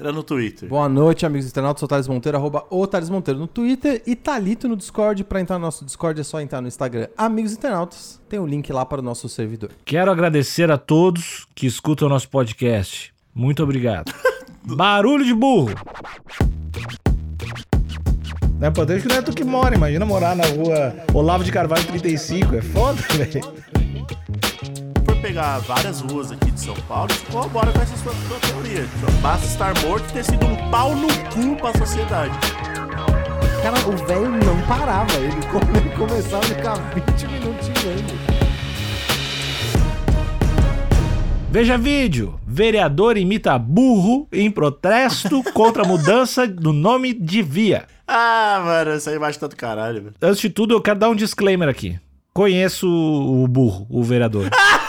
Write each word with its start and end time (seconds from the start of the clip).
Cotoseira 0.00 0.12
no 0.12 0.22
Twitter. 0.22 0.68
Boa 0.68 0.88
noite, 0.88 1.26
amigos 1.26 1.46
internautas. 1.46 1.80
Sou 1.80 1.88
Thales 1.88 2.08
Monteiro, 2.08 2.38
arroba 2.38 2.64
o 2.70 2.86
Thales 2.86 3.10
Monteiro 3.10 3.38
no 3.38 3.46
Twitter 3.46 4.02
e 4.06 4.16
Talito 4.16 4.66
no 4.66 4.76
Discord. 4.76 5.22
Para 5.24 5.40
entrar 5.40 5.58
no 5.58 5.66
nosso 5.66 5.84
Discord 5.84 6.18
é 6.20 6.24
só 6.24 6.40
entrar 6.40 6.60
no 6.60 6.68
Instagram 6.68 7.08
Amigos 7.16 7.52
Internautas. 7.52 8.20
Tem 8.28 8.38
o 8.38 8.42
um 8.42 8.46
link 8.46 8.72
lá 8.72 8.84
para 8.84 9.00
o 9.00 9.02
nosso 9.02 9.28
servidor. 9.28 9.70
Quero 9.84 10.10
agradecer 10.10 10.70
a 10.70 10.78
todos 10.78 11.46
que 11.54 11.66
escutam 11.66 12.08
o 12.08 12.10
nosso 12.10 12.28
podcast. 12.30 13.12
Muito 13.34 13.62
obrigado. 13.62 14.12
Barulho 14.64 15.24
de 15.24 15.34
burro! 15.34 15.74
Não 18.58 18.68
é 18.68 18.70
poder 18.70 19.00
que 19.00 19.08
não 19.08 19.16
é 19.16 19.22
tu 19.22 19.32
que 19.32 19.44
mora. 19.44 19.74
Imagina 19.74 20.04
morar 20.04 20.36
na 20.36 20.44
rua 20.46 20.94
Olavo 21.14 21.44
de 21.44 21.52
Carvalho 21.52 21.86
35. 21.86 22.56
É 22.56 22.62
foda, 22.62 23.00
velho. 23.16 23.40
Pegar 25.30 25.60
várias 25.60 26.00
ruas 26.00 26.32
aqui 26.32 26.50
de 26.50 26.58
São 26.60 26.74
Paulo, 26.88 27.08
isso 27.12 27.24
corrobora 27.26 27.70
com 27.72 27.80
essa 27.80 27.96
sua, 27.98 28.12
sua 28.12 28.36
teoria. 28.40 28.84
Só 29.00 29.06
basta 29.22 29.46
estar 29.46 29.80
morto 29.86 30.04
e 30.10 30.12
ter 30.12 30.24
sido 30.24 30.44
um 30.44 30.70
pau 30.72 30.96
no 30.96 31.06
cu 31.06 31.54
pra 31.54 31.72
sociedade. 31.78 32.36
Cara, 33.62 33.78
o 33.88 33.96
velho 34.08 34.28
não 34.28 34.60
parava. 34.66 35.12
Ele, 35.18 35.30
come- 35.46 35.78
ele 35.78 35.90
começava 35.96 36.38
a 36.38 36.48
ficar 36.48 36.74
20 36.74 37.26
minutos 37.28 37.64
xingando. 37.64 38.12
Veja 41.48 41.78
vídeo. 41.78 42.34
Vereador 42.44 43.16
imita 43.16 43.56
burro 43.56 44.26
em 44.32 44.50
protesto 44.50 45.44
contra 45.52 45.84
a 45.84 45.86
mudança 45.86 46.44
do 46.44 46.72
nome 46.72 47.14
de 47.14 47.40
via. 47.40 47.84
Ah, 48.04 48.60
mano, 48.64 48.90
essa 48.90 49.12
imagem 49.12 49.38
tá 49.38 49.46
do 49.46 49.54
caralho, 49.54 50.02
velho. 50.02 50.14
Antes 50.20 50.40
de 50.40 50.50
tudo, 50.50 50.74
eu 50.74 50.80
quero 50.82 50.98
dar 50.98 51.08
um 51.08 51.14
disclaimer 51.14 51.68
aqui. 51.68 51.96
Conheço 52.34 52.88
o 52.88 53.46
burro, 53.46 53.86
o 53.88 54.02
vereador. 54.02 54.50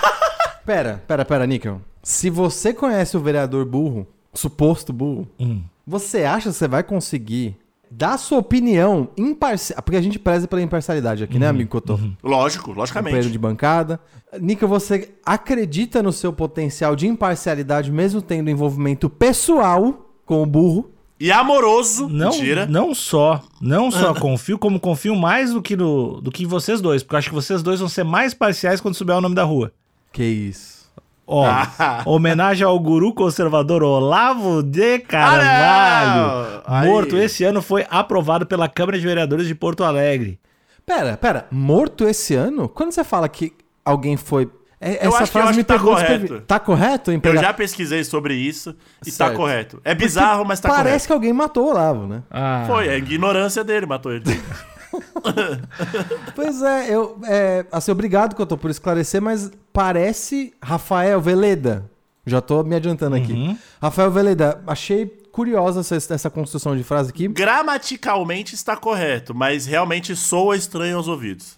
Pera, 0.66 1.04
pera, 1.08 1.26
pera, 1.26 1.46
Níquel. 1.48 1.82
Se 2.04 2.30
você 2.30 2.74
conhece 2.74 3.16
o 3.16 3.20
vereador 3.20 3.66
burro, 3.66 4.08
suposto 4.34 4.92
burro, 4.94 5.28
Hum. 5.40 5.62
você 5.86 6.24
acha 6.24 6.50
que 6.50 6.56
você 6.56 6.68
vai 6.68 6.84
conseguir 6.84 7.56
dar 7.90 8.18
sua 8.18 8.40
opinião 8.40 9.10
imparcial? 9.18 9.82
Porque 9.82 9.98
a 9.98 10.02
gente 10.02 10.18
preza 10.18 10.48
pela 10.48 10.62
imparcialidade 10.62 11.24
aqui, 11.24 11.38
né, 11.38 11.48
amigo 11.48 11.70
Cotô? 11.70 12.00
Lógico, 12.24 12.66
companheiro 12.66 12.80
logicamente. 12.80 13.30
de 13.32 13.38
bancada. 13.38 14.00
Nica, 14.40 14.66
você 14.66 15.10
acredita 15.26 16.02
no 16.02 16.12
seu 16.14 16.32
potencial 16.32 16.96
de 16.96 17.08
imparcialidade, 17.08 17.92
mesmo 17.92 18.22
tendo 18.22 18.50
envolvimento 18.50 19.10
pessoal 19.10 20.10
com 20.26 20.42
o 20.42 20.46
burro? 20.46 20.90
E 21.20 21.32
amoroso, 21.32 22.08
Não, 22.10 22.32
mentira. 22.32 22.66
não 22.66 22.96
só, 22.96 23.44
não 23.62 23.92
só 23.92 24.12
confio, 24.16 24.58
como 24.58 24.80
confio 24.80 25.16
mais 25.16 25.52
do 25.54 25.62
que, 25.62 25.76
no, 25.76 26.20
do 26.20 26.32
que 26.32 26.44
em 26.46 26.48
vocês 26.48 26.82
dois, 26.82 27.04
porque 27.04 27.14
eu 27.14 27.20
acho 27.20 27.30
que 27.30 27.36
vocês 27.36 27.62
dois 27.62 27.80
vão 27.80 27.88
ser 27.88 28.04
mais 28.04 28.34
parciais 28.34 28.82
quando 28.82 28.96
souber 28.96 29.16
o 29.16 29.22
nome 29.22 29.36
da 29.36 29.44
rua. 29.44 29.72
Que 30.12 30.24
isso. 30.24 30.82
Ó, 31.26 31.46
Ah. 31.46 32.02
homenagem 32.06 32.66
ao 32.66 32.78
guru 32.80 33.14
conservador 33.14 33.84
Olavo 33.84 34.62
de 34.62 35.00
Carvalho. 35.00 35.42
Ah, 35.44 36.62
não! 36.68 36.76
Aí. 36.76 36.88
Morto 36.90 37.16
esse 37.18 37.44
ano 37.44 37.62
foi 37.62 37.86
aprovado 37.90 38.46
pela 38.46 38.68
Câmara 38.68 39.00
de 39.00 39.06
Vereadores 39.06 39.48
de 39.48 39.56
Porto 39.56 39.84
Alegre. 39.84 40.40
Pera, 40.86 41.16
pera. 41.16 41.46
Morto 41.52 42.06
esse 42.08 42.34
ano? 42.36 42.68
Quando 42.68 42.92
você 42.92 43.04
fala 43.04 43.30
que 43.30 43.54
alguém 43.86 44.18
foi. 44.18 44.50
é- 44.82 45.06
Eu 45.06 45.10
essa 45.10 45.18
acho 45.24 45.26
que- 45.26 45.32
frase 45.32 45.48
acho 45.50 45.58
me 45.60 45.64
que 45.64 45.68
tá 45.68 45.80
correto. 45.80 46.42
Tá 46.42 46.60
correto? 46.60 47.12
em 47.12 47.22
Eu 47.24 47.38
já 47.38 47.54
pesquisei 47.54 48.04
sobre 48.04 48.34
isso 48.34 48.76
e 49.06 49.12
tá 49.12 49.28
Certo. 49.28 49.38
correto. 49.38 49.82
É 49.86 49.94
bizarro, 49.96 50.44
mas 50.44 50.60
tá 50.60 50.68
Parece 50.70 50.84
correto. 50.86 51.08
que 51.08 51.14
alguém 51.14 51.32
matou 51.34 51.68
o 51.68 51.70
Olavo, 51.70 52.08
né? 52.08 52.24
Ah, 52.32 52.64
Foi, 52.68 52.88
é 52.88 52.92
a 52.94 52.98
ignorância 52.98 53.64
dele, 53.64 53.86
matou 53.86 54.12
ele. 54.12 54.24
Pois 56.36 56.62
é, 56.62 56.90
eu. 56.94 57.20
É, 57.26 57.66
assim, 57.72 57.92
obrigado 57.92 58.36
que 58.36 58.42
eu 58.42 58.46
tô 58.46 58.58
por 58.58 58.70
esclarecer, 58.72 59.22
mas 59.22 59.52
parece 59.74 60.54
Rafael 60.62 61.20
Veleda. 61.22 61.90
Já 62.26 62.40
tô 62.42 62.64
me 62.64 62.76
adiantando 62.76 63.16
aqui. 63.16 63.34
Uhum. 63.34 63.58
Rafael 63.82 64.12
Veleda, 64.12 64.62
achei 64.68 65.06
curiosa 65.32 65.80
essa, 65.80 66.14
essa 66.14 66.30
construção 66.30 66.76
de 66.78 66.84
frase 66.84 67.10
aqui. 67.10 67.28
Gramaticalmente 67.28 68.54
está 68.54 68.76
correto, 68.78 69.34
mas 69.34 69.66
realmente 69.66 70.16
soa 70.16 70.56
estranho 70.56 70.98
aos 70.98 71.08
ouvidos. 71.08 71.58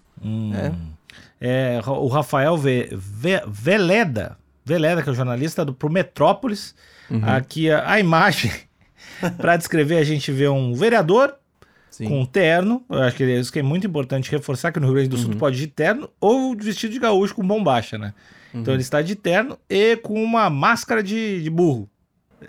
É. 0.54 0.72
É, 1.42 1.82
o 1.86 2.08
Rafael 2.08 2.56
Ve- 2.58 2.90
Ve- 2.94 3.44
Veleda, 3.48 4.38
Veleda, 4.64 5.04
que 5.04 5.10
é 5.10 5.12
o 5.12 5.16
jornalista 5.16 5.66
do, 5.66 5.74
pro 5.74 5.90
Metrópolis. 5.90 6.74
Uhum. 7.12 7.22
Aqui 7.26 7.70
a, 7.70 7.92
a 7.92 8.00
imagem, 8.00 8.52
para 9.38 9.58
descrever, 9.58 9.98
a 9.98 10.04
gente 10.06 10.32
vê 10.32 10.48
um 10.48 10.74
vereador 10.74 11.36
Sim. 11.94 12.08
com 12.08 12.26
terno. 12.26 12.84
Eu 12.90 13.04
acho 13.04 13.16
que 13.16 13.24
isso 13.24 13.54
que 13.54 13.60
é 13.60 13.64
muito 13.64 13.86
importante 13.86 14.32
reforçar 14.32 14.72
que 14.72 14.80
no 14.80 14.88
Rio 14.88 14.96
Grande 14.96 15.10
do 15.10 15.18
Sul 15.18 15.28
Uhum. 15.28 15.34
tu 15.34 15.38
pode 15.38 15.58
ir 15.58 15.60
de 15.60 15.68
terno 15.68 16.10
ou 16.20 16.56
de 16.56 16.66
vestido 16.66 16.92
de 16.92 17.00
gaúcho 17.00 17.36
com 17.36 17.46
bombacha, 17.46 18.00
né? 18.00 18.16
Uhum. 18.52 18.62
Então 18.62 18.74
ele 18.74 18.82
está 18.82 19.00
de 19.04 19.16
terno 19.16 19.60
e 19.70 19.96
com 19.98 20.22
uma 20.24 20.50
máscara 20.50 21.04
de, 21.04 21.44
de 21.44 21.50
burro 21.52 21.88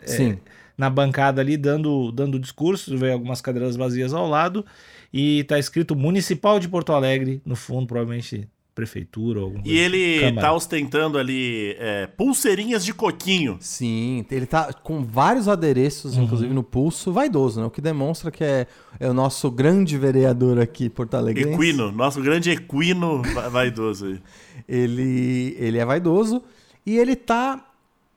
Sim. 0.06 0.38
na 0.78 0.88
bancada 0.88 1.42
ali 1.42 1.58
dando, 1.58 2.10
dando 2.10 2.38
discurso, 2.38 2.96
vem 2.96 3.12
algumas 3.12 3.42
cadeiras 3.42 3.76
vazias 3.76 4.14
ao 4.14 4.26
lado 4.26 4.64
e 5.12 5.44
tá 5.44 5.58
escrito 5.58 5.94
Municipal 5.94 6.58
de 6.58 6.66
Porto 6.66 6.94
Alegre 6.94 7.42
no 7.44 7.54
fundo, 7.54 7.86
provavelmente 7.86 8.48
prefeitura 8.74 9.38
ou 9.40 9.44
alguma 9.46 9.60
E 9.60 9.68
coisa 9.68 9.80
ele 9.82 10.14
assim. 10.16 10.24
Câmara. 10.26 10.46
tá 10.48 10.52
ostentando 10.52 11.16
ali 11.18 11.76
é, 11.78 12.06
pulseirinhas 12.08 12.84
de 12.84 12.92
coquinho. 12.92 13.56
Sim, 13.60 14.24
ele 14.30 14.46
tá 14.46 14.72
com 14.72 15.04
vários 15.04 15.46
adereços, 15.48 16.16
Uhum. 16.16 16.24
inclusive 16.24 16.52
no 16.52 16.62
pulso, 16.62 17.12
vaidoso, 17.12 17.60
né? 17.60 17.66
O 17.66 17.70
que 17.70 17.80
demonstra 17.80 18.30
que 18.30 18.42
é, 18.42 18.66
é 18.98 19.08
o 19.08 19.14
nosso 19.14 19.50
grande 19.50 19.96
vereador 19.96 20.58
aqui, 20.58 20.88
Porto 20.90 21.14
Alegre. 21.14 21.52
Equino, 21.52 21.92
nosso 21.92 22.20
grande 22.20 22.50
equino 22.50 23.22
va- 23.34 23.48
vaidoso 23.48 24.06
aí. 24.06 24.20
Ele, 24.68 25.56
ele 25.58 25.78
é 25.78 25.84
vaidoso 25.84 26.42
e 26.86 26.96
ele 26.96 27.14
tá. 27.16 27.60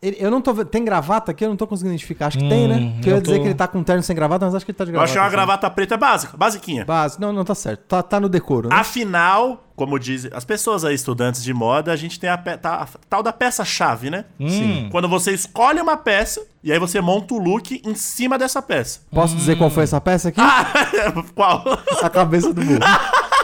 ele- 0.02 0.16
eu 0.20 0.32
não 0.32 0.42
tô 0.42 0.54
vendo. 0.54 0.68
Tem 0.68 0.84
gravata 0.86 1.32
aqui? 1.32 1.44
Eu 1.44 1.50
não 1.50 1.58
tô 1.58 1.68
conseguindo 1.68 1.94
identificar. 1.94 2.28
Acho 2.28 2.38
que 2.38 2.48
tem, 2.48 2.68
né? 2.68 2.76
Hum, 2.78 2.92
Porque 2.94 3.10
eu 3.10 3.14
ia 3.14 3.18
eu 3.18 3.22
dizer 3.22 3.36
tô- 3.36 3.42
que 3.42 3.48
ele 3.48 3.56
tá 3.56 3.68
com 3.68 3.84
terno 3.84 4.02
sem 4.04 4.16
gravata, 4.16 4.46
mas 4.46 4.56
acho 4.56 4.64
que 4.66 4.72
ele 4.72 4.78
tá 4.78 4.86
de 4.86 4.92
Eu 4.92 4.94
gravata. 4.94 5.12
achei 5.12 5.20
uma 5.22 5.28
assim. 5.28 5.36
gravata 5.36 5.70
preta 5.70 5.98
básica, 5.98 6.38
basiquinha. 6.38 6.86
Base. 6.86 7.20
Não, 7.20 7.34
não 7.34 7.44
tá 7.44 7.54
certo. 7.56 7.82
Tá, 7.88 8.02
tá 8.04 8.20
no 8.20 8.30
decoro, 8.30 8.70
né? 8.70 8.76
Afinal, 8.76 9.67
como 9.78 9.98
dizem 9.98 10.30
as 10.34 10.44
pessoas 10.44 10.84
aí, 10.84 10.94
estudantes 10.96 11.42
de 11.42 11.54
moda, 11.54 11.94
a 11.94 11.96
gente 11.96 12.20
tem 12.20 12.30
a, 12.30 12.38
pe- 12.38 12.58
tá- 12.58 12.82
a 12.82 12.88
tal 13.10 13.24
da 13.24 13.32
peça-chave, 13.32 14.10
né? 14.10 14.26
Hum, 14.38 14.90
Quando 14.90 15.08
você 15.08 15.32
escolhe 15.32 15.80
uma 15.80 15.96
peça 15.96 16.42
e 16.64 16.72
aí 16.74 16.80
você 16.80 17.00
monta 17.00 17.34
o 17.34 17.38
look 17.38 17.80
em 17.86 17.94
cima 17.96 18.38
dessa 18.38 18.62
peça. 18.62 19.00
Posso 19.12 19.36
dizer 19.36 19.56
qual 19.58 19.70
foi 19.70 19.84
essa 19.84 20.02
peça 20.02 20.30
aqui? 20.30 20.42
Ah, 20.42 20.66
qual? 21.34 21.64
A 22.02 22.10
cabeça 22.10 22.52
do 22.54 22.62
burro. 22.62 22.80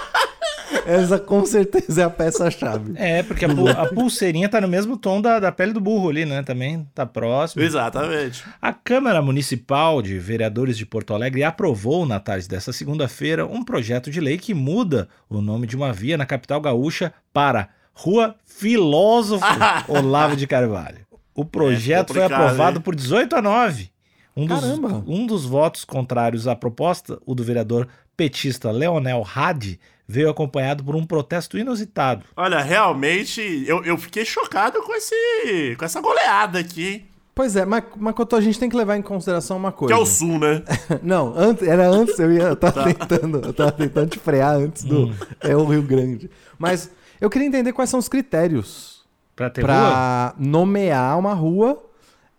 essa 0.86 1.20
com 1.20 1.46
certeza 1.46 2.02
é 2.02 2.06
a 2.06 2.10
peça-chave. 2.10 2.94
É, 2.96 3.24
porque 3.24 3.46
a, 3.46 3.50
pu- 3.54 3.68
a 3.70 3.86
pulseirinha 3.88 4.48
tá 4.50 4.60
no 4.62 4.68
mesmo 4.68 4.98
tom 4.98 5.22
da, 5.22 5.40
da 5.40 5.52
pele 5.52 5.74
do 5.74 5.80
burro 5.82 6.10
ali, 6.10 6.26
né? 6.26 6.44
Também 6.44 6.88
tá 6.94 7.06
próximo. 7.06 7.62
Exatamente. 7.64 8.44
A 8.62 8.74
Câmara 8.74 9.22
Municipal 9.22 10.02
de 10.02 10.18
Vereadores 10.20 10.78
de 10.78 10.86
Porto 10.86 11.14
Alegre 11.14 11.44
aprovou 11.44 12.06
na 12.06 12.20
tarde 12.20 12.48
desta 12.48 12.74
segunda-feira 12.74 13.46
um 13.46 13.64
projeto 13.64 14.10
de 14.12 14.20
lei 14.20 14.38
que 14.38 14.54
muda 14.54 15.08
o 15.30 15.42
nome 15.42 15.68
de 15.68 15.76
uma 15.76 15.92
via 15.94 16.18
na 16.18 16.26
capital 16.26 16.60
gaúcha 16.62 17.14
para 17.32 17.70
Rua 17.94 18.36
Filósofo 18.46 19.46
Olavo 19.88 20.36
de 20.36 20.48
Carvalho. 20.48 21.00
O 21.36 21.44
projeto 21.46 22.14
foi 22.14 22.22
complicado, 22.22 22.44
aprovado 22.44 22.78
hein? 22.78 22.82
por 22.84 22.96
18 22.96 23.36
a 23.36 23.42
9. 23.42 23.90
Um 24.36 24.48
dos, 24.48 24.62
Caramba. 24.62 25.04
um 25.08 25.26
dos 25.28 25.46
votos 25.46 25.86
contrários 25.86 26.48
à 26.48 26.56
proposta, 26.56 27.20
o 27.26 27.36
do 27.36 27.44
vereador 27.44 27.88
petista 28.18 28.72
Leonel 28.72 29.24
Hadi, 29.36 29.80
veio 30.08 30.30
acompanhado 30.30 30.84
por 30.84 30.96
um 30.96 31.06
protesto 31.06 31.58
inusitado. 31.58 32.26
Olha, 32.36 32.60
realmente, 32.62 33.42
eu, 33.68 33.84
eu 33.84 33.98
fiquei 33.98 34.26
chocado 34.26 34.82
com, 34.84 34.94
esse, 34.94 35.76
com 35.78 35.86
essa 35.86 36.02
goleada 36.02 36.60
aqui, 36.60 36.88
hein? 36.88 37.06
Pois 37.36 37.56
é, 37.56 37.66
mas, 37.66 37.84
mas 37.98 38.14
Cotô, 38.14 38.36
a 38.36 38.42
gente 38.42 38.60
tem 38.60 38.70
que 38.70 38.76
levar 38.76 38.96
em 38.96 39.02
consideração 39.02 39.58
uma 39.58 39.72
Que 39.72 39.80
coisa. 39.80 39.94
é 39.96 39.98
o 39.98 40.06
Sul, 40.06 40.38
né? 40.38 40.62
Não, 41.02 41.34
antes, 41.36 41.68
era 41.68 41.88
antes, 41.90 42.20
eu 42.20 42.32
ia. 42.32 42.44
Eu 42.44 42.56
Tá. 42.56 42.72
tava 42.72 42.94
tentando, 42.94 43.38
eu 43.44 43.54
tava 43.54 43.72
tentando 43.72 44.10
te 44.10 44.20
frear 44.20 44.56
antes 44.56 44.84
do. 44.84 45.08
Hum. 45.08 45.16
É 45.42 45.56
o 45.56 45.66
Rio 45.66 45.82
Grande. 45.82 46.30
Mas 46.60 46.92
eu 47.20 47.32
queria 47.32 47.48
entender 47.48 47.74
quais 47.74 47.90
são 47.90 48.00
os 48.00 48.08
critérios 48.08 49.04
Pra 49.36 49.50
ter 49.50 49.62
rua? 49.62 49.68
pra 49.68 50.36
nomear 50.38 51.18
uma 51.18 51.34
rua. 51.34 51.84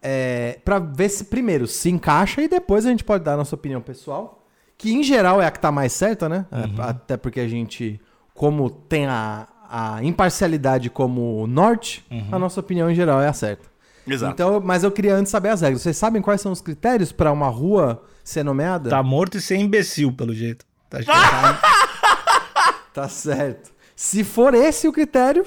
É, 0.01 0.61
pra 0.65 0.79
ver 0.79 1.09
se, 1.09 1.25
primeiro, 1.25 1.67
se 1.67 1.89
encaixa 1.91 2.41
e 2.43 2.47
depois 2.47 2.87
a 2.87 2.91
gente 2.91 3.03
pode 3.03 3.25
dar 3.25 3.33
a 3.35 3.37
nossa 3.39 3.55
opinião 3.57 3.81
pessoal. 3.81 4.44
Que 4.77 4.93
em 4.93 5.03
geral 5.03 5.41
é 5.41 5.47
a 5.47 5.51
que 5.51 5.61
tá 5.61 5.71
mais 5.73 5.93
certa, 5.93 6.29
né? 6.29 6.47
É, 6.51 6.57
Uhum. 6.67 6.75
Até 6.79 7.17
porque 7.17 7.41
a 7.41 7.49
gente, 7.49 8.01
como 8.35 8.69
tem 8.71 9.07
a, 9.07 9.47
a 9.71 10.03
imparcialidade 10.05 10.91
como 10.91 11.47
norte, 11.47 12.05
a 12.33 12.39
nossa 12.39 12.61
opinião 12.61 12.91
em 12.91 12.95
geral 12.95 13.21
é 13.21 13.29
a 13.29 13.33
certa. 13.33 13.65
Uhum. 14.07 14.13
Exato. 14.13 14.33
Então, 14.33 14.61
mas 14.61 14.85
eu 14.85 14.91
queria 14.91 15.15
antes 15.15 15.31
saber 15.31 15.49
as 15.49 15.61
regras. 15.63 15.81
Vocês 15.83 15.97
sabem 15.97 16.21
quais 16.21 16.41
são 16.41 16.53
os 16.53 16.61
critérios 16.61 17.11
pra 17.13 17.33
uma 17.33 17.49
rua 17.49 18.03
ser 18.23 18.43
nomeada? 18.45 18.91
Tá 18.91 19.03
morto 19.03 19.39
e 19.39 19.41
ser 19.41 19.57
imbecil, 19.57 20.13
pelo 20.13 20.35
jeito. 20.35 20.67
Tá 20.91 20.99
Tá 22.93 23.09
certo. 23.09 23.73
Se 23.97 24.23
for 24.23 24.55
esse 24.55 24.87
o 24.87 24.93
critério, 24.93 25.45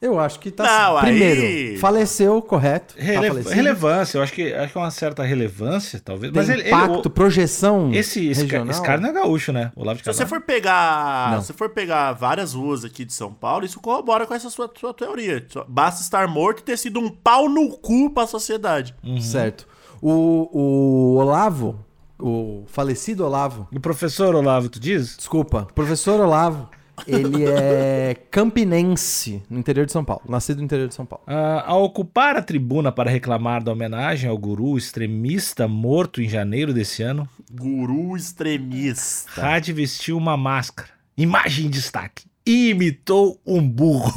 eu 0.00 0.18
acho 0.20 0.38
que 0.40 0.50
tá 0.50 0.64
Não, 0.64 0.92
certo. 0.94 1.06
Primeiro, 1.06 1.40
aí- 1.42 1.76
faleceu, 1.78 2.40
correto. 2.42 2.94
tá 2.94 3.02
Rele- 3.02 3.28
falecido. 3.28 3.54
relevância, 3.54 4.18
eu 4.18 4.22
acho 4.22 4.32
que, 4.32 4.52
acho 4.54 4.72
que 4.72 4.78
é 4.78 4.80
uma 4.80 4.90
certa 4.90 5.22
relevância, 5.22 6.00
talvez. 6.04 6.32
Tem 6.32 6.40
Mas 6.40 6.48
ele, 6.50 6.60
ele- 6.62 6.68
impacto, 6.68 7.06
o- 7.06 7.10
projeção 7.10 7.92
esse, 7.92 8.26
esse, 8.28 8.42
regional. 8.42 8.70
esse 8.70 8.82
cara 8.82 9.00
não 9.00 9.08
é 9.10 9.12
gaúcho, 9.12 9.52
né? 9.52 9.72
Olavo 9.76 9.98
de 9.98 10.04
Se 10.04 10.12
você 10.12 10.24
for 10.26 10.40
pegar. 10.40 11.32
Não. 11.32 11.42
Se 11.42 11.52
for 11.52 11.70
pegar 11.70 12.12
várias 12.12 12.54
ruas 12.54 12.84
aqui 12.84 13.04
de 13.04 13.12
São 13.12 13.32
Paulo, 13.32 13.64
isso 13.64 13.80
corrobora 13.80 14.26
com 14.26 14.34
essa 14.34 14.50
sua, 14.50 14.70
sua 14.78 14.94
teoria. 14.94 15.44
Basta 15.66 16.00
estar 16.02 16.26
morto 16.28 16.60
e 16.60 16.62
ter 16.62 16.76
sido 16.78 17.00
um 17.00 17.08
pau 17.08 17.48
no 17.48 17.70
cu 17.78 18.10
pra 18.10 18.26
sociedade. 18.26 18.94
Certo. 19.20 19.66
O, 20.00 20.48
o 20.52 21.16
Olavo, 21.16 21.84
o 22.18 22.64
falecido 22.68 23.24
Olavo, 23.24 23.66
O 23.74 23.80
professor 23.80 24.34
Olavo, 24.34 24.68
tu 24.68 24.78
diz? 24.78 25.16
desculpa, 25.16 25.66
professor 25.74 26.20
Olavo, 26.20 26.68
ele 27.06 27.44
é 27.44 28.16
campinense, 28.30 29.42
no 29.48 29.58
interior 29.58 29.86
de 29.86 29.92
São 29.92 30.04
Paulo, 30.04 30.22
nascido 30.28 30.58
no 30.58 30.64
interior 30.64 30.88
de 30.88 30.94
São 30.94 31.06
Paulo. 31.06 31.24
Ah, 31.26 31.64
ao 31.66 31.84
ocupar 31.84 32.36
a 32.36 32.42
tribuna 32.42 32.90
para 32.90 33.10
reclamar 33.10 33.62
da 33.62 33.72
homenagem 33.72 34.28
ao 34.28 34.38
guru 34.38 34.76
extremista 34.76 35.68
morto 35.68 36.20
em 36.20 36.28
janeiro 36.28 36.72
desse 36.72 37.02
ano, 37.02 37.28
Guru 37.50 38.16
extremista. 38.16 39.46
Hadi 39.46 39.72
vestiu 39.72 40.16
uma 40.16 40.36
máscara, 40.36 40.90
imagem 41.16 41.66
em 41.66 41.70
destaque, 41.70 42.26
e 42.44 42.70
imitou 42.70 43.40
um 43.46 43.66
burro. 43.66 44.12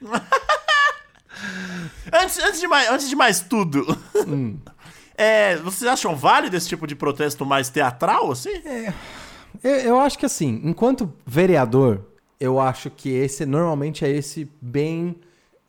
Antes, 2.12 2.38
antes, 2.38 2.60
de, 2.60 2.66
mais, 2.66 2.90
antes 2.90 3.08
de 3.08 3.14
mais 3.14 3.40
tudo, 3.40 3.84
é, 5.16 5.56
vocês 5.56 5.88
acham 5.88 6.16
válido 6.16 6.56
esse 6.56 6.68
tipo 6.68 6.86
de 6.86 6.94
protesto 6.94 7.44
mais 7.44 7.68
teatral, 7.68 8.32
assim? 8.32 8.50
Eu, 9.62 9.70
eu 9.76 9.98
acho 10.00 10.18
que 10.18 10.26
assim, 10.26 10.60
enquanto 10.64 11.12
vereador, 11.26 12.00
eu 12.40 12.60
acho 12.60 12.90
que 12.90 13.08
esse 13.10 13.44
normalmente 13.46 14.04
é 14.04 14.10
esse 14.10 14.48
bem. 14.60 15.16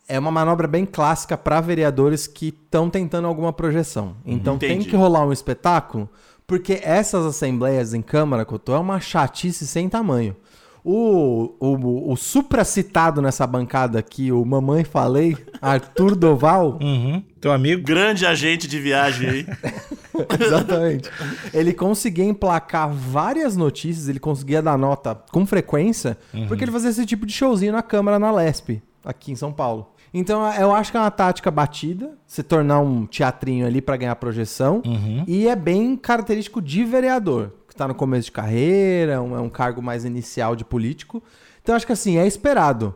É 0.07 0.17
uma 0.17 0.31
manobra 0.31 0.67
bem 0.67 0.85
clássica 0.85 1.37
para 1.37 1.61
vereadores 1.61 2.25
que 2.25 2.47
estão 2.47 2.89
tentando 2.89 3.27
alguma 3.27 3.53
projeção. 3.53 4.15
Então 4.25 4.57
tem 4.57 4.71
Entendi. 4.73 4.89
que 4.89 4.95
rolar 4.95 5.23
um 5.25 5.31
espetáculo, 5.31 6.09
porque 6.47 6.79
essas 6.83 7.25
assembleias 7.25 7.93
em 7.93 8.01
Câmara, 8.01 8.43
Cotô, 8.43 8.73
é 8.73 8.79
uma 8.79 8.99
chatice 8.99 9.67
sem 9.67 9.87
tamanho. 9.87 10.35
O, 10.83 11.53
o, 11.59 12.11
o 12.11 12.15
supracitado 12.15 13.21
nessa 13.21 13.45
bancada 13.45 13.99
aqui, 13.99 14.31
o 14.31 14.43
Mamãe 14.45 14.83
Falei, 14.83 15.37
Arthur 15.61 16.15
Doval, 16.15 16.79
Uhum. 16.81 17.21
Teu 17.39 17.51
amigo? 17.51 17.83
Grande 17.83 18.25
agente 18.25 18.67
de 18.67 18.79
viagem 18.79 19.29
aí. 19.29 19.45
Exatamente. 20.39 21.09
Ele 21.53 21.73
conseguia 21.73 22.25
emplacar 22.25 22.89
várias 22.91 23.55
notícias, 23.55 24.07
ele 24.09 24.19
conseguia 24.19 24.61
dar 24.61 24.77
nota 24.77 25.15
com 25.31 25.45
frequência, 25.45 26.17
porque 26.47 26.63
ele 26.63 26.71
fazia 26.71 26.89
esse 26.89 27.05
tipo 27.05 27.25
de 27.25 27.33
showzinho 27.33 27.71
na 27.73 27.81
Câmara, 27.81 28.17
na 28.19 28.31
Lesp, 28.31 28.81
aqui 29.05 29.31
em 29.31 29.35
São 29.35 29.51
Paulo. 29.51 29.91
Então 30.13 30.41
eu 30.53 30.73
acho 30.73 30.89
que 30.91 30.97
é 30.97 30.99
uma 30.99 31.11
tática 31.11 31.51
batida, 31.51 32.11
se 32.25 32.41
tornar 32.41 32.79
um 32.79 33.05
teatrinho 33.05 33.67
ali 33.67 33.79
pra 33.81 33.95
ganhar 33.95 34.15
projeção, 34.15 34.81
e 35.27 35.47
é 35.47 35.55
bem 35.55 35.95
característico 35.95 36.59
de 36.61 36.83
vereador, 36.83 37.51
que 37.67 37.75
tá 37.75 37.87
no 37.87 37.93
começo 37.93 38.25
de 38.25 38.31
carreira, 38.31 39.21
um- 39.21 39.35
é 39.35 39.39
um 39.39 39.49
cargo 39.49 39.81
mais 39.83 40.05
inicial 40.05 40.55
de 40.55 40.65
político. 40.65 41.21
Então 41.61 41.73
eu 41.73 41.77
acho 41.77 41.85
que 41.85 41.93
assim, 41.93 42.17
é 42.17 42.25
esperado. 42.25 42.95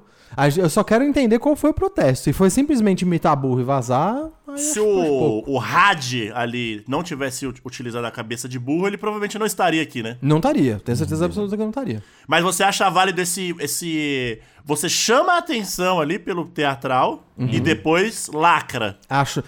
Eu 0.58 0.70
só 0.70 0.84
quero 0.84 1.04
entender 1.04 1.40
qual 1.40 1.56
foi 1.56 1.70
o 1.70 1.74
protesto. 1.74 2.24
Se 2.26 2.34
foi 2.34 2.50
simplesmente 2.50 3.02
imitar 3.04 3.36
burro 3.36 3.62
e 3.62 3.64
vazar, 3.64 4.30
Se 4.56 4.80
o, 4.80 5.44
o 5.48 5.60
Had 5.60 6.32
ali 6.34 6.84
não 6.88 7.02
tivesse 7.04 7.46
ut- 7.48 7.62
utilizado 7.66 8.06
a 8.06 8.12
cabeça 8.12 8.48
de 8.50 8.58
burro, 8.60 8.88
ele 8.88 8.98
provavelmente 8.98 9.38
não 9.40 9.46
estaria 9.46 9.82
aqui, 9.82 10.02
né? 10.04 10.18
Não 10.22 10.38
estaria, 10.38 10.80
tenho 10.84 10.96
certeza 10.98 11.26
absoluta 11.26 11.56
que 11.56 11.62
não 11.64 11.70
estaria. 11.70 12.04
Mas 12.28 12.44
você 12.44 12.64
acha 12.64 12.90
válido 12.90 13.22
esse. 13.22 13.56
esse 13.60 14.40
você 14.66 14.88
chama 14.88 15.34
a 15.34 15.38
atenção 15.40 16.00
ali 16.00 16.18
pelo 16.18 16.46
teatral 16.46 17.26
e 17.38 17.60
depois 17.60 18.30
lacra. 18.34 18.98
Acho. 19.10 19.44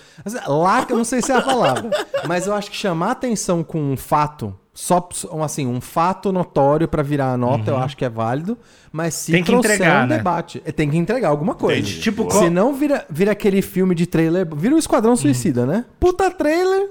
Lá, 0.48 0.86
eu 0.90 0.98
não 0.98 1.06
sei 1.06 1.22
se 1.22 1.32
é 1.32 1.36
a 1.36 1.42
palavra, 1.42 1.90
mas 2.28 2.48
eu 2.48 2.54
acho 2.54 2.70
que 2.70 2.76
chamar 2.76 3.12
atenção 3.12 3.64
com 3.64 3.80
um 3.94 3.96
fato, 3.96 4.54
só 4.76 5.08
um, 5.32 5.42
assim, 5.42 5.66
um 5.66 5.80
fato 5.80 6.34
notório 6.34 6.86
pra 6.86 7.02
virar 7.02 7.32
a 7.32 7.38
nota, 7.38 7.72
eu 7.72 7.78
acho 7.78 7.96
que 7.96 8.04
é 8.04 8.10
válido, 8.10 8.58
mas 8.92 9.14
se 9.14 9.32
Tem 9.32 9.42
que 9.42 9.50
trouxer 9.50 9.76
entregar, 9.76 10.04
um 10.04 10.08
né? 10.08 10.18
debate, 10.18 10.62
é, 10.66 10.72
tem 10.72 10.90
que 10.90 10.98
entregar 10.98 11.30
alguma 11.30 11.56
coisa. 11.56 11.80
Entendi. 11.80 12.02
Tipo, 12.02 12.30
Se 12.30 12.50
não 12.50 12.74
vira, 12.76 13.06
vira 13.10 13.32
aquele 13.32 13.62
filme 13.62 13.96
de 13.96 14.06
trailer, 14.06 14.46
vira 14.54 14.76
o 14.76 14.78
Esquadrão 14.78 15.16
Suicida, 15.16 15.66
né? 15.66 15.86
Puta 15.98 16.30
trailer. 16.30 16.90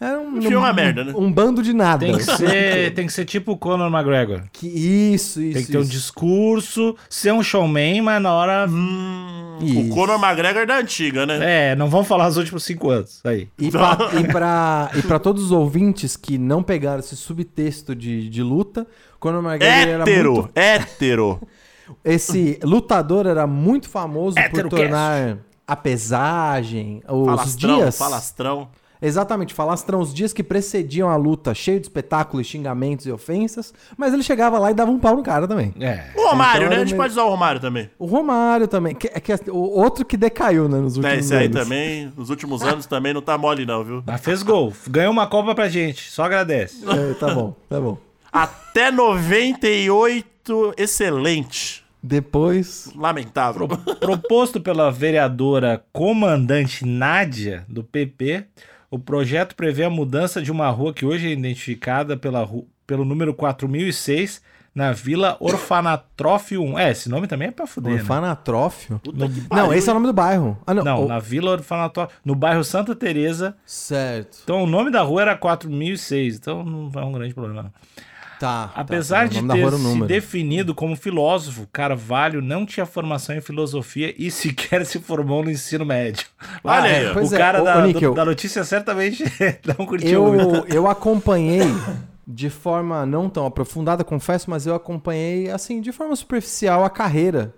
É 0.00 0.16
um, 0.16 0.38
O 0.38 0.40
filme 0.42 0.54
é 0.54 0.58
uma 0.58 0.72
merda, 0.72 1.02
né? 1.02 1.12
Um 1.16 1.32
bando 1.32 1.60
de 1.60 1.72
nada. 1.72 2.06
Tem 2.06 2.16
que 2.16 2.22
ser, 2.22 2.94
tem 2.94 3.06
que 3.06 3.12
ser 3.12 3.24
tipo 3.24 3.50
o 3.52 3.56
Conor 3.56 3.90
McGregor. 3.92 4.42
Que- 4.52 4.68
isso, 4.68 5.42
isso. 5.42 5.54
Tem 5.54 5.64
que 5.64 5.72
ter 5.72 5.78
um 5.78 5.82
isso. 5.82 5.90
discurso, 5.90 6.94
ser 7.10 7.32
um 7.32 7.42
showman, 7.42 8.00
mas 8.02 8.22
na 8.22 8.32
hora. 8.32 8.66
Hum, 8.70 9.58
o 9.60 9.88
Conor 9.94 10.22
McGregor 10.22 10.66
da 10.66 10.78
antiga, 10.78 11.26
né? 11.26 11.70
É, 11.72 11.74
não 11.76 11.88
vamos 11.88 12.06
falar 12.06 12.28
os 12.28 12.36
últimos 12.36 12.62
cinco 12.62 12.90
anos. 12.90 13.20
Aí. 13.24 13.48
E 13.58 13.70
pra, 13.72 13.98
e, 14.20 14.24
pra, 14.32 14.90
e 14.94 15.02
pra 15.02 15.18
todos 15.18 15.42
os 15.42 15.50
ouvintes 15.50 16.16
que 16.16 16.38
não 16.38 16.62
pegaram 16.62 17.00
esse 17.00 17.16
subtexto 17.16 17.92
de, 17.94 18.28
de 18.28 18.42
luta, 18.42 18.86
Conor 19.18 19.42
McGregor 19.44 19.88
era 19.88 20.02
Hétero, 20.04 20.32
muito 20.34 20.50
hétero. 20.54 21.40
Esse 22.04 22.60
lutador 22.62 23.26
era 23.26 23.46
muito 23.46 23.88
famoso 23.88 24.34
por 24.36 24.44
Heterocast. 24.44 24.76
tornar 24.82 25.38
a 25.66 25.74
pesagem, 25.74 27.02
os 27.08 27.26
Falastrão, 27.26 27.76
dias. 27.78 27.98
falastrão. 27.98 28.68
Exatamente, 29.00 29.54
falastrão, 29.54 30.00
os 30.00 30.12
dias 30.12 30.32
que 30.32 30.42
precediam 30.42 31.08
a 31.08 31.16
luta, 31.16 31.54
cheio 31.54 31.78
de 31.78 31.86
espetáculos, 31.86 32.46
xingamentos 32.46 33.06
e 33.06 33.12
ofensas, 33.12 33.72
mas 33.96 34.12
ele 34.12 34.22
chegava 34.22 34.58
lá 34.58 34.70
e 34.70 34.74
dava 34.74 34.90
um 34.90 34.98
pau 34.98 35.14
no 35.16 35.22
cara 35.22 35.46
também. 35.46 35.72
É. 35.80 36.06
O 36.16 36.28
Romário, 36.28 36.62
Então 36.62 36.70
né? 36.70 36.76
A 36.76 36.78
gente 36.80 36.88
meio- 36.90 36.96
pode 37.02 37.12
usar 37.12 37.22
o 37.24 37.30
Romário 37.30 37.60
também. 37.60 37.90
O 37.98 38.06
Romário 38.06 38.66
também, 38.68 38.94
que, 38.94 39.06
é 39.06 39.20
que 39.20 39.32
é 39.32 39.38
o 39.48 39.56
outro 39.56 40.04
que 40.04 40.16
decaiu, 40.16 40.68
né, 40.68 40.78
nos 40.78 40.96
últimos 40.96 41.14
Né, 41.14 41.20
esse 41.20 41.34
aí 41.34 41.46
anos. 41.46 41.62
também, 41.62 42.12
nos 42.16 42.30
últimos 42.30 42.62
anos 42.62 42.86
também 42.86 43.12
não 43.14 43.22
tá 43.22 43.38
mole 43.38 43.64
não, 43.64 43.84
viu? 43.84 44.02
Mas 44.06 44.20
fez 44.20 44.42
gol. 44.42 44.72
Ganhou 44.88 45.12
uma 45.12 45.26
Copa 45.26 45.54
pra 45.54 45.68
gente. 45.68 46.10
Só 46.10 46.24
agradece. 46.24 46.82
É, 46.88 47.14
tá 47.14 47.32
bom, 47.34 47.54
tá 47.68 47.80
bom. 47.80 47.98
Até 48.32 48.90
98, 48.90 50.74
excelente. 50.76 51.84
Depois, 52.02 52.90
Lamentável. 52.94 53.66
Proposto 53.98 54.60
pela 54.60 54.90
vereadora 54.90 55.82
comandante 55.92 56.84
Nádia, 56.86 57.64
do 57.68 57.82
PP, 57.82 58.44
o 58.90 58.98
projeto 58.98 59.54
prevê 59.54 59.84
a 59.84 59.90
mudança 59.90 60.40
de 60.42 60.50
uma 60.50 60.68
rua 60.70 60.92
que 60.94 61.04
hoje 61.04 61.28
é 61.28 61.30
identificada 61.32 62.16
pela 62.16 62.42
ru- 62.42 62.66
pelo 62.86 63.04
número 63.04 63.34
4006 63.34 64.40
na 64.74 64.92
Vila 64.92 65.36
Orfanatrófio 65.40 66.62
1. 66.62 66.78
É, 66.78 66.90
esse 66.92 67.08
nome 67.08 67.26
também 67.26 67.48
é 67.48 67.50
pra 67.50 67.66
fuder, 67.66 67.92
né? 67.94 67.98
orfanatrófio. 68.00 68.98
Puta 69.00 69.28
que 69.28 69.42
Não, 69.50 69.72
esse 69.74 69.88
é 69.88 69.92
o 69.92 69.94
nome 69.94 70.06
do 70.06 70.12
bairro. 70.12 70.56
Ah, 70.66 70.72
não. 70.74 70.84
Não, 70.84 71.04
o- 71.04 71.08
na 71.08 71.18
Vila 71.18 71.50
Orfanatrófio, 71.52 72.16
no 72.24 72.34
bairro 72.34 72.62
Santa 72.64 72.94
Teresa. 72.94 73.56
Certo. 73.66 74.38
Então 74.44 74.62
o 74.62 74.66
nome 74.66 74.90
da 74.90 75.02
rua 75.02 75.22
era 75.22 75.36
4006, 75.36 76.36
então 76.36 76.64
não 76.64 76.90
é 77.00 77.04
um 77.04 77.12
grande 77.12 77.34
problema. 77.34 77.72
Tá. 78.38 78.70
Apesar 78.74 79.28
tá, 79.28 79.34
tá, 79.34 79.40
o 79.40 79.42
de 79.42 79.48
ter 79.48 79.72
se 79.72 79.82
número. 79.82 80.06
definido 80.06 80.74
como 80.74 80.94
filósofo, 80.94 81.66
Carvalho 81.72 82.40
não 82.40 82.64
tinha 82.64 82.86
formação 82.86 83.34
em 83.34 83.40
filosofia 83.40 84.14
e 84.16 84.30
sequer 84.32 84.86
se 84.86 84.98
formou 85.00 85.42
no 85.42 85.50
ensino 85.50 85.84
médio. 85.84 86.26
Olha 86.62 86.80
Ah, 86.80 86.82
aí, 86.84 87.06
ó. 87.06 87.14
o 87.20 87.34
é, 87.34 87.38
cara 87.38 87.60
ô, 87.60 87.64
da, 87.64 87.78
ô, 87.78 87.80
do- 87.80 87.86
Níquel. 87.88 88.14
da 88.14 88.24
notícia 88.24 88.62
certamente 88.64 89.24
não 89.78 89.84
curtiu 89.86 90.24
muito. 90.32 90.56
Eu, 90.68 90.74
eu 90.74 90.88
acompanhei 90.88 91.62
de 92.26 92.48
forma 92.50 93.04
não 93.06 93.28
tão 93.28 93.46
aprofundada, 93.46 94.04
confesso, 94.04 94.50
mas 94.50 94.66
eu 94.66 94.74
acompanhei, 94.74 95.50
assim, 95.50 95.80
de 95.80 95.90
forma 95.92 96.14
superficial 96.14 96.84
a 96.84 96.90
carreira 96.90 97.54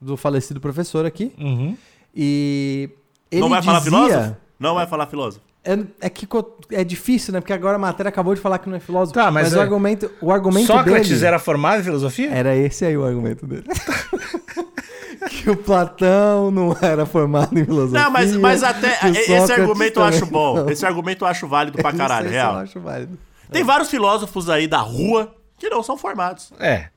do 0.00 0.16
falecido 0.16 0.60
professor 0.60 1.06
aqui. 1.06 1.32
Uhum. 1.38 1.76
E 2.14 2.90
ele 3.30 3.40
Não 3.40 3.48
vai 3.48 3.62
falar 3.62 3.78
dizia... 3.78 3.90
filósofo? 3.92 4.36
Não 4.58 4.74
vai 4.74 4.86
falar 4.86 5.06
filósofo. 5.06 5.44
É, 5.68 6.06
é 6.06 6.08
que 6.08 6.26
é 6.70 6.82
difícil, 6.82 7.30
né? 7.34 7.40
Porque 7.40 7.52
agora 7.52 7.76
a 7.76 7.78
matéria 7.78 8.08
acabou 8.08 8.34
de 8.34 8.40
falar 8.40 8.58
que 8.58 8.70
não 8.70 8.76
é 8.78 8.80
filósofo. 8.80 9.12
Tá, 9.12 9.30
mas 9.30 9.52
o 9.52 9.58
é- 9.58 9.60
argumento, 9.60 10.10
o 10.18 10.32
argumento 10.32 10.66
Sócrates 10.66 11.10
dele... 11.10 11.26
era 11.26 11.38
formado 11.38 11.80
em 11.80 11.84
filosofia? 11.84 12.30
Era 12.30 12.56
esse 12.56 12.86
aí 12.86 12.96
o 12.96 13.04
argumento 13.04 13.46
dele. 13.46 13.64
que 15.28 15.50
o 15.50 15.56
Platão 15.56 16.50
não 16.50 16.74
era 16.80 17.04
formado 17.04 17.58
em 17.58 17.66
filosofia. 17.66 18.02
Não, 18.02 18.10
mas, 18.10 18.34
mas 18.34 18.62
até. 18.62 18.98
o 19.04 19.08
Esse 19.08 19.52
argumento 19.52 20.00
eu 20.00 20.04
acho 20.04 20.24
bom. 20.24 20.54
não. 20.56 20.70
Esse 20.70 20.86
argumento 20.86 21.24
eu 21.24 21.28
acho 21.28 21.46
válido 21.46 21.76
pra 21.76 21.92
caralho, 21.92 22.30
real. 22.30 22.54
Eu 22.54 22.60
acho 22.60 22.80
válido. 22.80 23.18
Tem 23.52 23.62
vários 23.62 23.90
filósofos 23.90 24.48
aí 24.48 24.66
da 24.66 24.78
rua 24.78 25.34
que 25.58 25.68
não 25.68 25.82
são 25.82 25.98
formados. 25.98 26.50
É. 26.58 26.88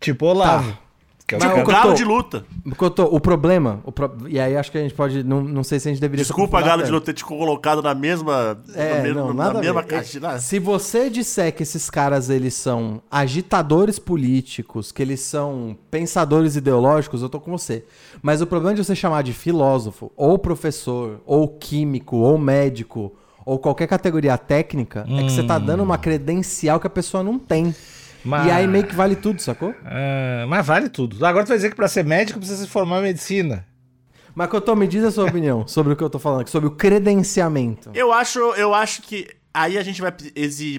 Tipo 0.00 0.26
Olavo. 0.26 0.76
Que 1.32 1.36
é 1.36 1.38
o 1.38 1.40
Mas 1.40 1.52
Tipo 1.58 1.66
cara- 1.70 1.78
o 1.78 1.82
galo 1.84 1.94
de 1.96 2.04
luta. 2.04 2.44
Cotô, 2.76 3.04
o 3.04 3.18
problema, 3.20 3.80
o 3.84 3.90
pro- 3.92 4.12
e 4.28 4.38
aí 4.38 4.56
acho 4.56 4.70
que 4.70 4.78
a 4.78 4.82
gente 4.82 4.94
pode, 4.94 5.22
não, 5.24 5.40
não 5.42 5.64
sei 5.64 5.80
se 5.80 5.88
a 5.88 5.92
gente 5.92 6.00
deveria... 6.00 6.24
Desculpa, 6.24 6.60
galo 6.60 6.82
de 6.82 6.90
luta, 6.90 7.06
ter 7.06 7.14
te 7.14 7.24
colocado 7.24 7.82
na 7.82 7.94
mesma. 7.94 8.58
É, 8.74 8.96
na 8.96 9.02
mesma, 9.02 9.20
não, 9.22 9.34
na 9.34 9.60
mesma 9.60 9.82
caixa. 9.82 10.38
Se 10.38 10.58
você 10.58 11.08
disser 11.08 11.54
que 11.54 11.62
esses 11.62 11.88
caras 11.88 12.28
eles 12.28 12.54
são 12.54 13.00
agitadores 13.10 13.98
políticos, 13.98 14.92
que 14.92 15.00
eles 15.02 15.20
são 15.20 15.76
pensadores 15.90 16.56
ideológicos, 16.56 17.22
eu 17.22 17.28
tô 17.28 17.40
com 17.40 17.50
você. 17.50 17.84
Mas 18.20 18.40
o 18.42 18.46
problema 18.46 18.74
de 18.74 18.84
você 18.84 18.94
chamar 18.94 19.22
de 19.22 19.32
filósofo, 19.32 20.12
ou 20.16 20.38
professor, 20.38 21.20
ou 21.26 21.48
químico, 21.48 22.16
ou 22.16 22.36
médico, 22.38 23.12
ou 23.44 23.58
qualquer 23.58 23.86
categoria 23.88 24.36
técnica, 24.38 25.04
é 25.08 25.22
que 25.24 25.30
você 25.32 25.42
tá 25.42 25.58
dando 25.58 25.82
uma 25.82 25.98
credencial 25.98 26.78
que 26.78 26.86
a 26.86 26.90
pessoa 26.90 27.22
não 27.24 27.38
tem. 27.38 27.74
Mas- 28.24 28.46
E 28.46 28.50
aí 28.50 28.66
meio 28.66 28.84
que 28.86 28.94
vale 28.94 29.16
tudo, 29.16 29.40
sacou? 29.42 29.74
Ah, 29.84 30.44
mas 30.48 30.66
vale 30.66 30.88
tudo. 30.88 31.24
Agora 31.24 31.44
tu 31.44 31.48
vai 31.48 31.56
dizer 31.58 31.70
que 31.70 31.76
pra 31.76 31.88
ser 31.88 32.04
médico 32.04 32.38
precisa 32.38 32.62
se 32.64 32.68
formar 32.68 33.00
em 33.00 33.02
medicina. 33.02 33.66
Mas 34.34 34.48
Cotô, 34.48 34.74
me 34.74 34.86
diz 34.86 35.04
a 35.04 35.10
sua 35.10 35.26
opinião 35.26 35.66
sobre 35.68 35.92
o 35.92 35.96
que 35.96 36.02
eu 36.02 36.08
tô 36.08 36.18
falando 36.18 36.40
aqui, 36.40 36.50
sobre 36.50 36.66
o 36.68 36.72
credenciamento. 36.72 37.90
Eu 37.94 38.12
acho, 38.12 38.38
eu 38.38 38.72
acho 38.74 39.02
que 39.02 39.28
aí 39.52 39.76
a 39.76 39.82
gente 39.82 40.00
vai, 40.00 40.10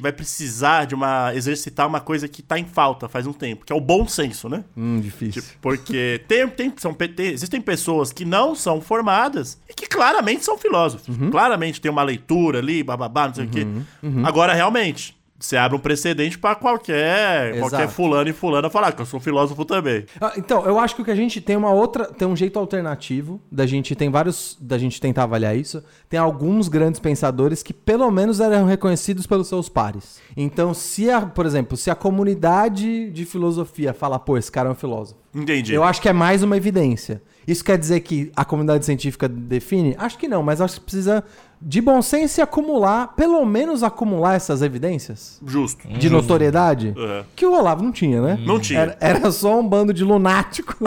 vai 0.01 0.11
precisar 0.11 0.85
de 0.85 0.95
uma 0.95 1.31
exercitar 1.35 1.85
uma 1.87 1.99
coisa 2.01 2.27
que 2.27 2.41
tá 2.41 2.57
em 2.57 2.65
falta 2.65 3.07
faz 3.07 3.27
um 3.27 3.33
tempo, 3.33 3.63
que 3.63 3.71
é 3.71 3.75
o 3.75 3.79
bom 3.79 4.07
senso, 4.07 4.49
né? 4.49 4.63
Hum, 4.75 4.99
difícil. 4.99 5.43
Tipo, 5.43 5.53
porque 5.61 6.21
tem, 6.27 6.47
tem, 6.47 6.73
são, 6.77 6.95
tem- 6.95 7.13
existem 7.19 7.61
pessoas 7.61 8.11
que 8.11 8.25
não 8.25 8.55
são 8.55 8.81
formadas 8.81 9.59
e 9.69 9.73
que 9.75 9.85
claramente 9.85 10.43
são 10.43 10.57
filósofos. 10.57 11.15
Uhum. 11.15 11.29
Claramente 11.29 11.79
tem 11.79 11.91
uma 11.91 12.01
leitura 12.01 12.57
ali, 12.57 12.81
bababá, 12.81 13.27
não 13.27 13.35
sei 13.35 13.45
o 13.45 13.49
quê. 13.49 13.67
uhum. 14.01 14.25
Agora, 14.25 14.53
realmente, 14.53 15.15
você 15.45 15.57
abre 15.57 15.77
um 15.77 15.79
precedente 15.79 16.37
pra 16.37 16.55
qualquer, 16.55 17.59
qualquer 17.59 17.77
Exato. 17.81 17.93
fulano 17.93 18.29
e 18.29 18.33
fulana 18.33 18.69
falar 18.69 18.93
que 18.93 19.01
eu 19.01 19.05
sou 19.05 19.19
filósofo 19.19 19.65
também. 19.65 20.05
Ah, 20.21 20.33
Então, 20.37 20.65
eu 20.65 20.79
acho 20.79 20.95
que 20.95 21.01
o 21.01 21.05
que 21.05 21.11
a 21.11 21.15
gente 21.15 21.41
tem 21.41 21.55
uma 21.57 21.71
outra, 21.71 22.05
tem 22.05 22.27
um 22.27 22.35
jeito 22.35 22.57
alternativo 22.57 23.41
da 23.51 23.65
gente, 23.65 23.93
tem 23.93 24.09
vários, 24.09 24.57
da 24.59 24.77
gente 24.77 25.01
tentar 25.01 25.23
avaliar 25.23 25.55
isso. 25.55 25.83
Tem 26.09 26.19
alguns 26.19 26.67
grandes 26.69 26.99
pensadores 26.99 27.61
que 27.61 27.73
pelo 27.73 28.09
menos 28.09 28.39
eram 28.39 28.65
reconhecidos 28.65 29.27
pelos 29.27 29.47
seus 29.47 29.67
pares. 29.67 30.21
Então, 30.37 30.73
se 30.73 31.09
a, 31.09 31.21
por 31.21 31.45
exemplo, 31.45 31.75
se 31.75 31.91
a 31.91 31.95
comunidade 31.95 33.09
de 33.11 33.25
filosofia 33.25 33.93
fala, 33.93 34.17
pô, 34.17 34.37
esse 34.37 34.51
cara 34.51 34.69
é 34.69 34.71
um 34.71 34.75
filósofo. 34.75 35.19
Entendi. 35.35 35.73
Eu 35.73 35.83
acho 35.83 36.01
que 36.01 36.07
é 36.07 36.13
mais 36.13 36.43
uma 36.43 36.55
evidência. 36.55 37.21
Isso 37.47 37.63
quer 37.63 37.77
dizer 37.77 37.99
que 38.01 38.31
a 38.35 38.45
comunidade 38.45 38.85
científica 38.85 39.27
define? 39.27 39.95
Acho 39.97 40.17
que 40.17 40.27
não, 40.27 40.41
mas 40.41 40.61
acho 40.61 40.75
que 40.75 40.81
precisa 40.85 41.23
de 41.65 41.79
bom 41.79 42.01
senso 42.01 42.39
e 42.39 42.41
acumular, 42.41 43.15
pelo 43.15 43.45
menos 43.45 43.83
acumular 43.83 44.35
essas 44.35 44.61
evidências 44.61 45.39
Justo. 45.45 45.87
de 45.87 46.09
notoriedade 46.09 46.93
É. 46.97 47.23
que 47.35 47.45
o 47.45 47.53
Olavo 47.57 47.81
não 47.83 47.91
tinha, 47.91 48.21
né? 48.21 48.37
Não 48.45 48.59
tinha. 48.59 48.79
Era, 48.81 48.97
era 48.99 49.31
só 49.31 49.59
um 49.59 49.67
bando 49.67 49.93
de 49.93 50.03
lunático 50.03 50.75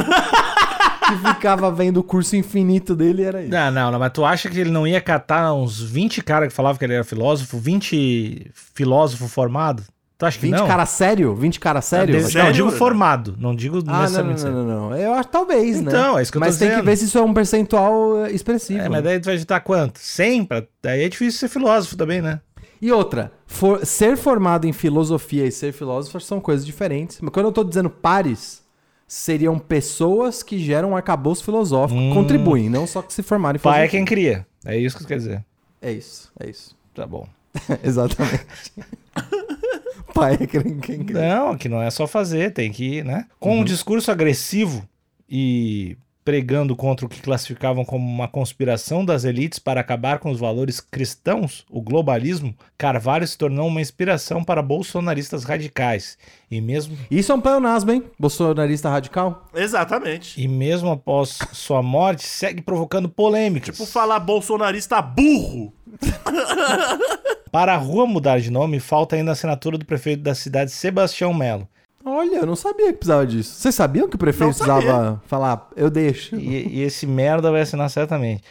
que 1.08 1.28
ficava 1.28 1.70
vendo 1.70 1.98
o 1.98 2.02
curso 2.04 2.36
infinito 2.36 2.94
dele 2.94 3.22
e 3.22 3.24
era 3.24 3.40
isso. 3.42 3.50
Não, 3.50 3.70
não, 3.70 3.92
não, 3.92 3.98
mas 3.98 4.12
tu 4.12 4.24
acha 4.24 4.50
que 4.50 4.58
ele 4.58 4.70
não 4.70 4.86
ia 4.86 5.00
catar 5.00 5.52
uns 5.54 5.80
20 5.80 6.22
caras 6.22 6.48
que 6.48 6.54
falavam 6.54 6.78
que 6.78 6.84
ele 6.84 6.94
era 6.94 7.04
filósofo, 7.04 7.58
20 7.58 8.50
filósofo 8.74 9.28
formado? 9.28 9.82
Tu 10.18 10.24
acha 10.24 10.38
que 10.38 10.46
20 10.46 10.54
não? 10.58 10.66
cara 10.66 10.86
sério? 10.86 11.34
20 11.34 11.60
cara 11.60 11.82
sério? 11.82 12.18
Não, 12.20 12.28
Sério? 12.30 12.48
eu 12.48 12.52
digo 12.52 12.70
formado, 12.70 13.36
não 13.38 13.54
digo 13.54 13.78
Ah, 13.78 13.82
não, 13.84 13.92
não, 13.92 14.00
necessariamente 14.00 14.44
não, 14.44 14.50
sério. 14.50 14.64
não, 14.66 14.90
não. 14.90 14.96
Eu 14.96 15.12
acho 15.12 15.28
talvez, 15.28 15.80
né? 15.82 15.90
Então, 15.92 16.18
é 16.18 16.22
isso 16.22 16.32
que 16.32 16.38
eu 16.38 16.40
tô 16.40 16.46
Mas 16.46 16.56
tem 16.56 16.68
que 16.68 16.74
dizendo. 16.74 16.86
ver 16.86 16.96
se 16.96 17.04
isso 17.04 17.18
é 17.18 17.22
um 17.22 17.34
percentual 17.34 18.24
eh, 18.24 18.32
expressivo. 18.32 18.80
É, 18.80 18.88
mas 18.88 19.04
daí 19.04 19.20
tu 19.20 19.26
vai 19.26 19.34
editar 19.34 19.60
quanto? 19.60 19.98
100? 19.98 20.46
Pra... 20.46 20.62
Daí 20.82 21.02
é 21.04 21.08
difícil 21.10 21.38
ser 21.38 21.48
filósofo 21.48 21.96
também, 21.96 22.22
né? 22.22 22.40
E 22.80 22.90
outra, 22.90 23.30
for- 23.46 23.84
ser 23.84 24.16
formado 24.16 24.66
em 24.66 24.72
filosofia 24.72 25.44
e 25.44 25.52
ser 25.52 25.72
filósofo 25.72 26.18
são 26.20 26.40
coisas 26.40 26.64
diferentes. 26.64 27.18
Mas 27.20 27.30
quando 27.30 27.46
eu 27.46 27.52
tô 27.52 27.62
dizendo 27.62 27.90
pares, 27.90 28.62
seriam 29.06 29.58
pessoas 29.58 30.42
que 30.42 30.58
geram 30.58 30.92
um 30.92 30.96
arcabouço 30.96 31.44
filosófico, 31.44 32.00
Hum. 32.00 32.14
contribuem, 32.14 32.70
não 32.70 32.86
só 32.86 33.02
que 33.02 33.12
se 33.12 33.22
formaram 33.22 33.56
em 33.56 33.60
Pai 33.60 33.84
é 33.84 33.88
quem 33.88 34.04
cria. 34.04 34.46
É 34.64 34.78
isso 34.78 34.96
que 34.96 35.04
tu 35.04 35.08
quer 35.08 35.18
dizer. 35.18 35.44
É 35.82 35.92
isso, 35.92 36.30
é 36.40 36.48
isso. 36.48 36.74
Tá 36.94 37.06
bom. 37.06 37.26
Exatamente. 37.84 38.46
Pai 40.16 40.36
quem, 40.48 40.80
quem 40.80 41.04
quem- 41.04 41.14
Não, 41.14 41.56
que 41.56 41.68
não 41.68 41.80
é 41.80 41.90
só 41.90 42.06
fazer, 42.06 42.52
tem 42.52 42.72
que 42.72 42.84
ir, 42.98 43.04
né? 43.04 43.26
Com 43.38 43.60
um 43.60 43.64
discurso 43.64 44.10
agressivo 44.10 44.88
e 45.28 45.96
pregando 46.24 46.74
contra 46.74 47.06
o 47.06 47.08
que 47.08 47.22
classificavam 47.22 47.84
como 47.84 48.04
uma 48.04 48.26
conspiração 48.26 49.04
das 49.04 49.22
elites 49.22 49.60
para 49.60 49.80
acabar 49.80 50.18
com 50.18 50.28
os 50.28 50.40
valores 50.40 50.80
cristãos, 50.80 51.64
o 51.70 51.80
globalismo, 51.80 52.52
Carvalho 52.76 53.24
se 53.24 53.38
tornou 53.38 53.68
uma 53.68 53.80
inspiração 53.80 54.42
para 54.42 54.60
bolsonaristas 54.60 55.44
radicais. 55.44 56.18
E 56.50 56.60
mesmo, 56.60 56.98
Isso 57.08 57.30
é 57.30 57.34
um 57.36 57.40
pleonasmo, 57.40 57.92
hein? 57.92 58.02
Bolsonarista 58.18 58.90
radical? 58.90 59.46
Exatamente. 59.54 60.40
e 60.42 60.48
mesmo 60.48 60.90
após 60.90 61.38
sua 61.52 61.80
morte, 61.80 62.26
segue 62.26 62.60
provocando 62.60 63.08
polêmicas. 63.08 63.76
Tipo, 63.76 63.88
falar 63.88 64.18
bolsonarista 64.18 65.00
burro. 65.00 65.72
Para 67.56 67.72
a 67.72 67.78
rua 67.78 68.06
mudar 68.06 68.38
de 68.38 68.50
nome, 68.50 68.78
falta 68.78 69.16
ainda 69.16 69.30
a 69.30 69.32
assinatura 69.32 69.78
do 69.78 69.86
prefeito 69.86 70.22
da 70.22 70.34
cidade, 70.34 70.70
Sebastião 70.70 71.32
Melo. 71.32 71.66
Olha, 72.04 72.36
eu 72.36 72.44
não 72.44 72.54
sabia 72.54 72.88
que 72.88 72.98
precisava 72.98 73.26
disso. 73.26 73.54
Vocês 73.54 73.74
sabiam 73.74 74.06
que 74.10 74.16
o 74.16 74.18
prefeito 74.18 74.50
precisava 74.50 75.22
falar, 75.26 75.66
eu 75.74 75.88
deixo? 75.88 76.36
E, 76.36 76.68
e 76.68 76.82
esse 76.82 77.06
merda 77.06 77.50
vai 77.50 77.62
assinar 77.62 77.88
certamente. 77.88 78.42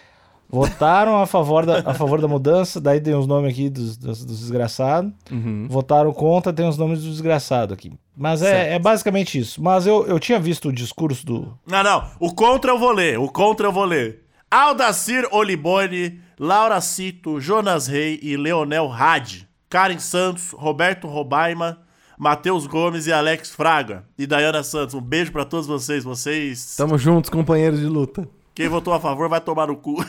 Votaram 0.49 1.21
a 1.21 1.27
favor 1.27 1.67
da, 1.67 1.83
a 1.85 1.93
favor 1.93 2.19
da 2.19 2.27
mudança, 2.27 2.81
daí 2.81 2.99
tem 2.99 3.13
os 3.13 3.27
nomes 3.27 3.51
aqui 3.51 3.69
dos, 3.69 3.95
dos, 3.95 4.25
dos 4.25 4.39
desgraçados. 4.39 5.11
Uhum. 5.31 5.67
Votaram 5.69 6.11
contra, 6.11 6.51
tem 6.51 6.67
os 6.67 6.75
nomes 6.75 7.03
dos 7.03 7.11
desgraçados 7.11 7.73
aqui. 7.77 7.93
Mas 8.17 8.41
é, 8.41 8.73
é 8.73 8.79
basicamente 8.79 9.37
isso. 9.37 9.61
Mas 9.61 9.85
eu, 9.85 10.07
eu 10.07 10.19
tinha 10.19 10.39
visto 10.39 10.69
o 10.69 10.73
discurso 10.73 11.23
do. 11.23 11.55
Não, 11.67 11.83
não. 11.83 12.09
O 12.19 12.33
contra 12.33 12.71
eu 12.71 12.79
vou 12.79 12.91
ler. 12.91 13.19
O 13.19 13.29
contra 13.29 13.67
eu 13.67 13.71
vou 13.71 13.85
ler. 13.85 14.23
Aldacir 14.49 15.27
Olibone, 15.31 16.24
Laura 16.39 16.79
Cito, 16.81 17.39
Jonas 17.39 17.87
Rei 17.87 18.19
e 18.21 18.35
Leonel 18.35 18.91
Hadi. 18.91 19.47
Karen 19.69 19.99
Santos, 19.99 20.51
Roberto 20.51 21.07
Robaima, 21.07 21.79
Matheus 22.17 22.67
Gomes 22.67 23.07
e 23.07 23.13
Alex 23.13 23.51
Fraga. 23.51 24.03
E 24.17 24.25
Dayana 24.27 24.63
Santos. 24.63 24.95
Um 24.95 25.01
beijo 25.01 25.31
pra 25.31 25.45
todos 25.45 25.67
vocês. 25.67 26.03
Vocês. 26.03 26.75
Tamo 26.77 26.97
juntos, 26.97 27.29
companheiros 27.29 27.79
de 27.79 27.85
luta. 27.85 28.27
Quem 28.53 28.69
votou 28.69 28.93
a 28.93 28.99
favor 28.99 29.27
vai 29.27 29.41
tomar 29.41 29.67
no 29.67 29.75
cu. 29.75 30.03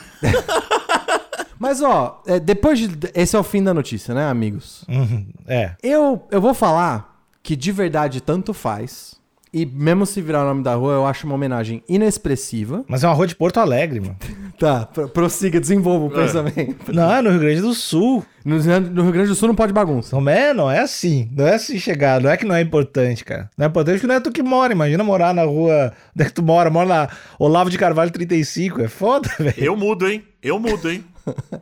Mas, 1.59 1.81
ó, 1.81 2.21
é, 2.27 2.39
depois 2.39 2.79
de. 2.79 2.89
Esse 3.13 3.35
é 3.35 3.39
o 3.39 3.43
fim 3.43 3.63
da 3.63 3.73
notícia, 3.73 4.13
né, 4.13 4.29
amigos? 4.29 4.85
Uhum, 4.87 5.27
é. 5.47 5.75
Eu, 5.81 6.25
eu 6.31 6.39
vou 6.39 6.53
falar 6.53 7.17
que 7.41 7.55
de 7.55 7.71
verdade 7.71 8.21
tanto 8.21 8.53
faz. 8.53 9.15
E 9.51 9.65
mesmo 9.65 10.05
se 10.05 10.21
virar 10.21 10.43
o 10.43 10.45
nome 10.45 10.61
da 10.61 10.75
rua, 10.75 10.93
eu 10.93 11.05
acho 11.05 11.25
uma 11.25 11.35
homenagem 11.35 11.83
inexpressiva. 11.89 12.85
Mas 12.87 13.03
é 13.03 13.07
uma 13.07 13.13
rua 13.13 13.25
de 13.25 13.35
Porto 13.35 13.59
Alegre, 13.59 13.99
mano. 13.99 14.17
Tá, 14.59 14.85
pro- 14.87 15.07
prossiga, 15.09 15.59
desenvolva 15.59 16.05
o 16.05 16.09
pensamento. 16.09 16.91
Não, 16.91 17.11
é 17.13 17.21
no 17.21 17.29
Rio 17.29 17.39
Grande 17.39 17.61
do 17.61 17.73
Sul. 17.73 18.25
No, 18.43 18.55
no 18.57 19.03
Rio 19.03 19.11
Grande 19.11 19.29
do 19.29 19.35
Sul 19.35 19.47
não 19.49 19.55
pode 19.55 19.71
bagunça. 19.71 20.15
Não 20.19 20.29
é, 20.29 20.53
não 20.53 20.69
é 20.71 20.79
assim. 20.79 21.29
Não 21.31 21.45
é 21.45 21.53
assim 21.55 21.77
chegar. 21.77 22.19
Não 22.19 22.29
é 22.29 22.35
que 22.37 22.45
não 22.45 22.55
é 22.55 22.61
importante, 22.61 23.23
cara. 23.23 23.49
Não 23.57 23.65
é 23.65 23.69
importante 23.69 23.95
porque 23.95 24.07
não 24.07 24.15
é 24.15 24.19
tu 24.19 24.31
que 24.31 24.41
mora. 24.41 24.73
Imagina 24.73 25.03
morar 25.03 25.33
na 25.33 25.43
rua. 25.43 25.93
Onde 26.15 26.23
é 26.23 26.25
que 26.25 26.33
tu 26.33 26.41
mora? 26.41 26.69
Mora 26.71 26.87
na 26.89 27.09
Olavo 27.37 27.69
de 27.69 27.77
Carvalho 27.77 28.09
35. 28.11 28.81
É 28.81 28.87
foda, 28.87 29.29
velho. 29.37 29.53
Eu 29.57 29.75
mudo, 29.75 30.07
hein? 30.07 30.23
Eu 30.41 30.59
mudo, 30.59 30.89
hein? 30.89 31.03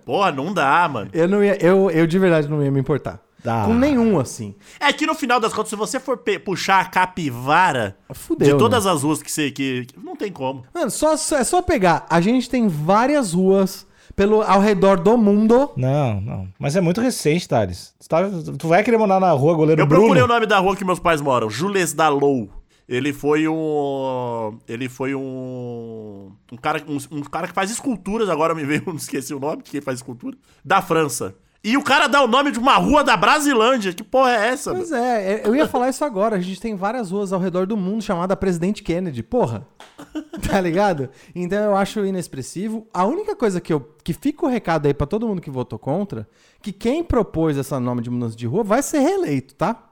Porra, 0.06 0.32
não 0.32 0.54
dá, 0.54 0.88
mano. 0.88 1.10
Eu, 1.12 1.28
não 1.28 1.44
ia, 1.44 1.58
eu, 1.62 1.90
eu 1.90 2.06
de 2.08 2.20
verdade 2.20 2.48
não 2.48 2.64
ia 2.64 2.72
me 2.72 2.80
importar. 2.80 3.20
Com 3.66 3.74
nenhum, 3.74 4.20
assim. 4.20 4.56
É 4.80 4.92
que 4.94 5.06
no 5.06 5.14
final 5.16 5.40
das 5.40 5.54
contas, 5.54 5.70
se 5.70 5.76
você 5.76 6.00
for 6.00 6.18
puxar 6.44 6.82
a 6.82 6.86
capivara 6.86 7.98
Fudeu, 8.14 8.46
de 8.48 8.54
né? 8.54 8.60
todas 8.60 8.86
as 8.86 9.04
ruas 9.04 9.22
que 9.22 9.32
você. 9.32 9.52
Que, 9.52 9.86
que- 9.86 10.00
não 10.00 10.16
tem 10.16 10.32
como. 10.32 10.64
Mano, 10.74 10.90
só, 10.92 11.14
é 11.14 11.44
só 11.44 11.62
pegar. 11.62 12.06
A 12.10 12.22
gente 12.22 12.50
tem 12.50 12.68
várias 12.68 13.34
ruas 13.34 13.86
pelo, 14.16 14.42
ao 14.42 14.60
redor 14.60 15.00
do 15.00 15.18
mundo. 15.18 15.72
Não, 15.76 16.22
não. 16.22 16.48
Mas 16.58 16.76
é 16.76 16.82
muito 16.82 17.02
recente, 17.02 17.48
Thales. 17.48 17.94
Tu, 18.00 18.08
tá- 18.08 18.24
tu 18.58 18.68
vai 18.68 18.84
querer 18.84 18.98
morar 18.98 19.20
na 19.20 19.32
rua 19.32 19.54
Goleiro 19.56 19.82
Eu 19.82 19.86
Bruno? 19.86 20.04
procurei 20.04 20.24
o 20.24 20.28
nome 20.28 20.46
da 20.46 20.60
rua 20.60 20.76
que 20.76 20.86
meus 20.86 21.00
pais 21.00 21.22
moram. 21.22 21.50
Jules 21.50 21.94
Dalou. 21.94 22.50
Ele 22.88 23.12
foi 23.12 23.48
um. 23.48 24.60
Ele 24.68 24.88
foi 24.88 25.16
um. 25.16 26.32
Um 26.52 26.58
cara, 26.58 26.84
um, 26.88 26.98
um 27.18 27.22
cara 27.24 27.48
que 27.48 27.54
faz 27.54 27.72
esculturas, 27.72 28.30
agora 28.30 28.54
me 28.54 28.64
veio, 28.64 28.84
não 28.88 28.96
esqueci 28.96 29.34
o 29.34 29.40
nome, 29.40 29.64
quem 29.64 29.82
faz 29.82 29.98
escultura. 30.00 30.38
Da 30.64 30.82
França. 30.84 31.34
E 31.66 31.76
o 31.78 31.84
cara 31.84 32.08
dá 32.08 32.22
o 32.22 32.28
nome 32.28 32.52
de 32.52 32.60
uma 32.60 32.76
rua 32.76 33.04
da 33.04 33.18
Brasilândia. 33.18 33.92
Que 33.92 34.04
porra 34.04 34.32
é 34.32 34.48
essa? 34.50 34.72
Pois 34.72 34.92
é, 34.92 35.42
eu 35.44 35.56
ia 35.56 35.68
falar 35.68 35.90
isso 35.90 36.06
agora. 36.06 36.36
A 36.36 36.40
gente 36.40 36.62
tem 36.62 36.76
várias 36.76 37.10
ruas 37.10 37.34
ao 37.34 37.40
redor 37.40 37.66
do 37.66 37.76
mundo 37.76 38.04
chamada 38.04 38.36
Presidente 38.36 38.84
Kennedy. 38.84 39.24
Porra. 39.24 39.66
Tá 40.48 40.60
ligado? 40.62 41.10
Então 41.34 41.58
eu 41.58 41.76
acho 41.76 42.06
inexpressivo. 42.06 42.86
A 42.94 43.06
única 43.06 43.36
coisa 43.36 43.60
que 43.60 43.74
eu 43.74 43.80
que 44.04 44.14
fica 44.14 44.46
o 44.46 44.50
recado 44.50 44.86
aí 44.86 44.94
pra 44.94 45.08
todo 45.08 45.28
mundo 45.28 45.42
que 45.42 45.50
votou 45.50 45.80
contra, 45.80 46.28
que 46.62 46.72
quem 46.72 47.04
propôs 47.04 47.58
essa 47.58 47.80
nome 47.80 48.02
de 48.02 48.10
mudança 48.12 48.36
de 48.36 48.46
rua 48.46 48.64
vai 48.64 48.84
ser 48.84 49.00
reeleito, 49.00 49.56
tá? 49.56 49.90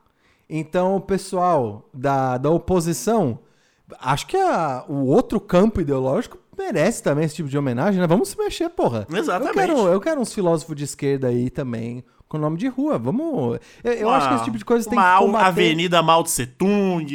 Então 0.49 0.95
o 0.97 1.01
pessoal 1.01 1.89
da, 1.93 2.37
da 2.37 2.49
oposição, 2.51 3.39
acho 3.99 4.27
que 4.27 4.37
a- 4.37 4.83
o 4.87 5.05
outro 5.07 5.39
campo 5.39 5.81
ideológico 5.81 6.37
merece 6.65 7.03
também 7.03 7.25
esse 7.25 7.35
tipo 7.35 7.49
de 7.49 7.57
homenagem, 7.57 7.99
né? 7.99 8.07
Vamos 8.07 8.29
se 8.29 8.37
mexer, 8.37 8.69
porra. 8.69 9.05
Exatamente. 9.13 9.57
Eu 9.57 9.67
quero, 9.67 9.87
eu 9.87 10.01
quero 10.01 10.21
uns 10.21 10.33
filósofos 10.33 10.75
de 10.75 10.83
esquerda 10.83 11.27
aí 11.27 11.49
também 11.49 12.03
com 12.27 12.37
nome 12.37 12.57
de 12.57 12.67
rua. 12.67 12.97
Vamos. 12.97 13.59
Eu, 13.83 13.93
eu 13.93 14.07
Uma- 14.07 14.17
acho 14.17 14.29
que 14.29 14.35
esse 14.35 14.43
tipo 14.45 14.57
de 14.57 14.65
coisa 14.65 14.89
tem 14.89 14.97
que 14.97 15.17
combater. 15.19 15.45
Avenida 15.47 16.01
Mao 16.01 16.23
Tse 16.23 16.45
Tung. 16.47 17.05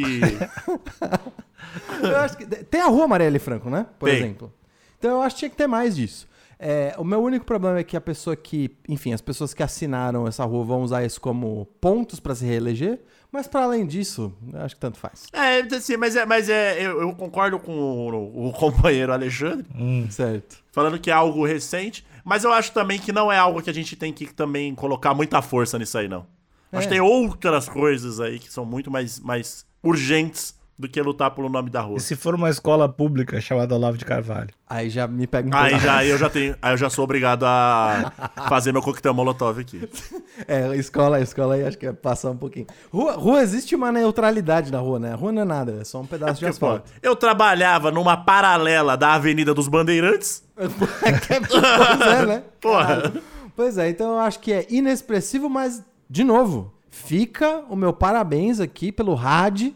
Eu 2.02 2.16
acho 2.18 2.36
que- 2.36 2.46
tem 2.46 2.80
a 2.80 2.86
rua 2.86 3.06
Marielle 3.08 3.38
Franco, 3.38 3.68
né? 3.68 3.86
Por 3.98 4.08
Tem. 4.08 4.18
exemplo. 4.18 4.52
Então 4.98 5.12
eu 5.12 5.22
acho 5.22 5.36
que 5.36 5.40
tinha 5.40 5.50
que 5.50 5.56
ter 5.56 5.66
mais 5.66 5.94
disso. 5.96 6.26
É, 6.58 6.94
o 6.98 7.04
meu 7.04 7.20
único 7.22 7.44
problema 7.44 7.78
é 7.78 7.84
que 7.84 7.96
a 7.96 8.00
pessoa 8.00 8.34
que, 8.34 8.76
enfim, 8.88 9.12
as 9.12 9.20
pessoas 9.20 9.54
que 9.54 9.62
assinaram 9.62 10.26
essa 10.26 10.44
rua 10.44 10.64
vão 10.64 10.82
usar 10.82 11.04
isso 11.04 11.20
como 11.20 11.66
pontos 11.80 12.18
pra 12.18 12.34
se 12.34 12.44
reeleger, 12.44 13.00
mas 13.32 13.46
pra 13.46 13.62
além 13.64 13.86
disso, 13.86 14.32
eu 14.52 14.60
acho 14.60 14.74
que 14.74 14.80
tanto 14.80 14.98
faz. 14.98 15.26
é, 15.32 15.60
assim, 15.74 15.96
mas 15.96 16.16
é, 16.16 16.24
mas 16.26 16.48
é 16.48 16.80
eu, 16.84 17.00
eu 17.00 17.14
concordo 17.14 17.58
com 17.58 17.72
o, 17.72 18.48
o 18.48 18.52
companheiro 18.52 19.12
Alexandre, 19.12 19.66
Certo. 20.10 20.58
falando 20.72 20.98
que 20.98 21.10
é 21.10 21.14
algo 21.14 21.44
recente, 21.46 22.04
mas 22.24 22.44
eu 22.44 22.52
acho 22.52 22.72
também 22.72 22.98
que 22.98 23.12
não 23.12 23.30
é 23.30 23.38
algo 23.38 23.62
que 23.62 23.70
a 23.70 23.74
gente 23.74 23.94
tem 23.96 24.12
que 24.12 24.26
também 24.32 24.74
colocar 24.74 25.14
muita 25.14 25.40
força 25.42 25.78
nisso 25.78 25.96
aí, 25.98 26.08
não. 26.08 26.26
Acho 26.70 26.82
É. 26.82 26.88
que 26.88 26.88
tem 26.90 27.00
outras 27.00 27.68
coisas 27.68 28.20
aí 28.20 28.38
que 28.38 28.52
são 28.52 28.64
muito 28.64 28.90
mais, 28.90 29.18
mais 29.20 29.64
urgentes 29.82 30.54
do 30.78 30.88
que 30.88 31.02
lutar 31.02 31.32
pelo 31.32 31.48
nome 31.48 31.68
da 31.70 31.80
rua. 31.80 31.96
E 31.96 32.00
se 32.00 32.14
for 32.14 32.34
uma 32.36 32.48
escola 32.48 32.88
pública 32.88 33.40
chamada 33.40 33.74
Olavo 33.74 33.98
de 33.98 34.04
Carvalho? 34.04 34.50
Aí 34.68 34.88
já 34.88 35.08
me 35.08 35.26
pega 35.26 35.48
um 35.48 35.54
Aí 35.58 35.70
pouco. 35.70 35.84
já, 35.84 36.04
eu 36.04 36.16
já 36.16 36.30
tenho, 36.30 36.54
aí 36.62 36.72
eu 36.72 36.76
já 36.76 36.88
sou 36.88 37.02
obrigado 37.02 37.44
a 37.44 38.12
fazer 38.48 38.70
meu 38.70 38.80
coquetel 38.80 39.12
molotov 39.12 39.58
aqui. 39.58 39.88
É, 40.46 40.72
escola, 40.76 41.20
escola 41.20 41.56
aí 41.56 41.64
acho 41.64 41.76
que 41.76 41.84
é 41.84 41.92
passar 41.92 42.30
um 42.30 42.36
pouquinho. 42.36 42.68
Rua, 42.92 43.14
rua 43.14 43.42
existe 43.42 43.74
uma 43.74 43.90
neutralidade 43.90 44.70
na 44.70 44.78
rua, 44.78 45.00
né? 45.00 45.12
A 45.12 45.16
rua 45.16 45.32
não 45.32 45.42
é 45.42 45.44
nada, 45.44 45.78
é 45.80 45.84
só 45.84 46.00
um 46.00 46.06
pedaço 46.06 46.34
de 46.38 46.46
Porque, 46.46 46.60
pô, 46.60 46.66
asfalto. 46.66 46.92
eu 47.02 47.16
trabalhava 47.16 47.90
numa 47.90 48.16
paralela 48.16 48.96
da 48.96 49.14
Avenida 49.14 49.52
dos 49.52 49.66
Bandeirantes. 49.66 50.44
pois 50.54 52.00
é, 52.00 52.26
né? 52.26 52.42
Porra. 52.60 53.12
Pois 53.56 53.76
é, 53.78 53.88
então 53.88 54.12
eu 54.12 54.18
acho 54.20 54.38
que 54.38 54.52
é 54.52 54.64
inexpressivo, 54.70 55.50
mas, 55.50 55.84
de 56.08 56.22
novo, 56.22 56.72
fica 56.88 57.64
o 57.68 57.74
meu 57.74 57.92
parabéns 57.92 58.60
aqui 58.60 58.92
pelo 58.92 59.14
RAD 59.14 59.74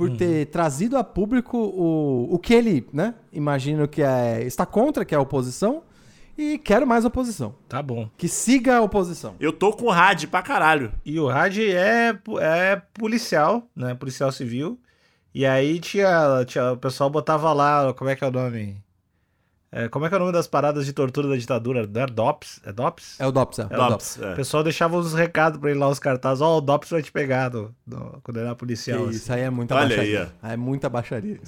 por 0.00 0.16
ter 0.16 0.46
trazido 0.46 0.96
a 0.96 1.04
público 1.04 1.58
o, 1.58 2.34
o 2.34 2.38
que 2.38 2.54
ele, 2.54 2.86
né? 2.92 3.14
Imagino 3.30 3.86
que 3.86 4.02
é. 4.02 4.42
está 4.42 4.64
contra, 4.64 5.04
que 5.04 5.14
é 5.14 5.18
a 5.18 5.20
oposição. 5.20 5.82
E 6.38 6.56
quero 6.56 6.86
mais 6.86 7.04
oposição. 7.04 7.54
Tá 7.68 7.82
bom. 7.82 8.08
Que 8.16 8.26
siga 8.26 8.78
a 8.78 8.80
oposição. 8.80 9.34
Eu 9.38 9.52
tô 9.52 9.72
com 9.72 9.90
rádio 9.90 10.30
pra 10.30 10.40
caralho. 10.40 10.90
E 11.04 11.20
o 11.20 11.26
Rad 11.26 11.58
é, 11.58 12.18
é 12.40 12.82
policial, 12.94 13.68
né? 13.76 13.94
Policial 13.94 14.32
civil. 14.32 14.80
E 15.34 15.44
aí 15.44 15.78
tinha, 15.78 16.42
tinha. 16.46 16.72
O 16.72 16.78
pessoal 16.78 17.10
botava 17.10 17.52
lá. 17.52 17.92
Como 17.92 18.08
é 18.08 18.16
que 18.16 18.24
é 18.24 18.26
o 18.26 18.30
nome? 18.30 18.82
É, 19.72 19.88
como 19.88 20.04
é 20.04 20.08
que 20.08 20.14
é 20.14 20.16
o 20.16 20.20
nome 20.20 20.32
das 20.32 20.48
paradas 20.48 20.84
de 20.84 20.92
tortura 20.92 21.28
da 21.28 21.36
ditadura? 21.36 21.86
Não 21.86 22.00
é 22.02 22.06
DOPS? 22.06 22.60
É 22.64 22.72
DOPS? 22.72 23.20
É 23.20 23.26
o 23.26 23.30
DOPS, 23.30 23.58
é. 23.60 23.62
É 23.70 23.78
o 23.78 23.88
Dops, 23.88 24.18
é. 24.20 24.32
O 24.32 24.36
pessoal 24.36 24.64
deixava 24.64 24.96
uns 24.96 25.14
recados 25.14 25.60
pra 25.60 25.70
ele 25.70 25.78
lá, 25.78 25.88
os 25.88 26.00
cartazes. 26.00 26.40
Ó, 26.42 26.58
o 26.58 26.60
DOPS 26.60 26.90
vai 26.90 27.02
te 27.02 27.12
pegar 27.12 27.50
no- 27.52 27.72
no- 27.86 28.20
quando 28.24 28.38
ele 28.38 28.46
era 28.46 28.54
policial. 28.56 29.04
Assim. 29.04 29.16
Isso 29.16 29.32
aí 29.32 29.42
é 29.42 29.50
muita 29.50 29.76
Olha 29.76 29.86
baixaria. 29.88 30.32
É 30.42 30.56
muita 30.56 30.88
baixaria. 30.88 31.38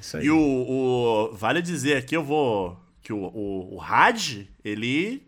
Isso 0.00 0.16
aí. 0.16 0.24
E 0.26 0.30
o, 0.30 0.36
o- 0.38 1.32
Vale 1.36 1.62
dizer 1.62 1.96
aqui, 1.96 2.16
eu 2.16 2.24
vou. 2.24 2.76
Que 3.02 3.12
o, 3.12 3.18
o, 3.18 3.76
o 3.76 3.80
ele 4.64 5.26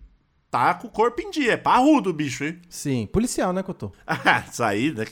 tá 0.51 0.75
com 0.75 0.89
o 0.89 0.91
corpo 0.91 1.23
em 1.23 1.31
dia. 1.31 1.53
É 1.53 1.57
parrudo 1.57 2.11
o 2.11 2.13
bicho, 2.13 2.43
hein? 2.45 2.61
Sim, 2.69 3.07
policial, 3.07 3.53
né, 3.53 3.63
Cotô? 3.63 3.93
Ah, 4.07 4.43
Isso 4.51 4.63
aí, 4.65 4.93
né? 4.93 5.05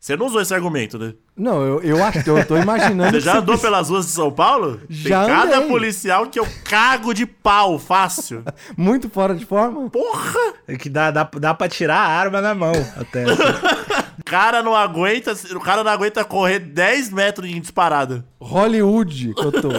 Você 0.00 0.16
não 0.16 0.26
usou 0.26 0.40
esse 0.40 0.54
argumento, 0.54 0.96
né? 0.96 1.12
Não, 1.36 1.60
eu, 1.62 1.82
eu 1.82 2.04
acho 2.04 2.22
que 2.22 2.30
eu 2.30 2.44
tô 2.46 2.56
imaginando. 2.56 3.10
Você 3.10 3.18
que 3.18 3.24
já 3.24 3.32
você 3.32 3.38
andou 3.38 3.54
disse- 3.56 3.66
pelas 3.66 3.88
ruas 3.90 4.06
de 4.06 4.12
São 4.12 4.30
Paulo? 4.30 4.80
Já 4.88 5.24
Tem 5.26 5.34
cada 5.34 5.56
andei. 5.56 5.68
policial 5.68 6.26
que 6.28 6.38
eu 6.38 6.46
cago 6.64 7.12
de 7.12 7.26
pau 7.26 7.78
fácil. 7.80 8.44
Muito 8.76 9.10
fora 9.10 9.34
de 9.34 9.44
forma? 9.44 9.90
Porra! 9.90 10.54
É 10.68 10.76
que 10.76 10.88
dá, 10.88 11.10
dá, 11.10 11.28
dá 11.40 11.52
pra 11.52 11.68
tirar 11.68 11.96
a 11.98 12.06
arma 12.08 12.40
na 12.40 12.54
mão 12.54 12.72
até. 12.96 13.24
O 13.26 14.22
cara 14.24 14.62
não 14.62 14.74
aguenta, 14.74 15.32
o 15.54 15.60
cara 15.60 15.82
não 15.82 15.90
aguenta 15.90 16.24
correr 16.24 16.60
10 16.60 17.10
metros 17.10 17.50
em 17.50 17.60
disparada. 17.60 18.24
Hollywood, 18.40 19.34
Cotô, 19.34 19.70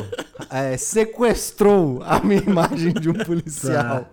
é, 0.49 0.75
sequestrou 0.75 2.01
a 2.05 2.19
minha 2.19 2.41
imagem 2.41 2.91
de 2.93 3.09
um 3.09 3.13
policial. 3.23 4.01
Tá. 4.01 4.05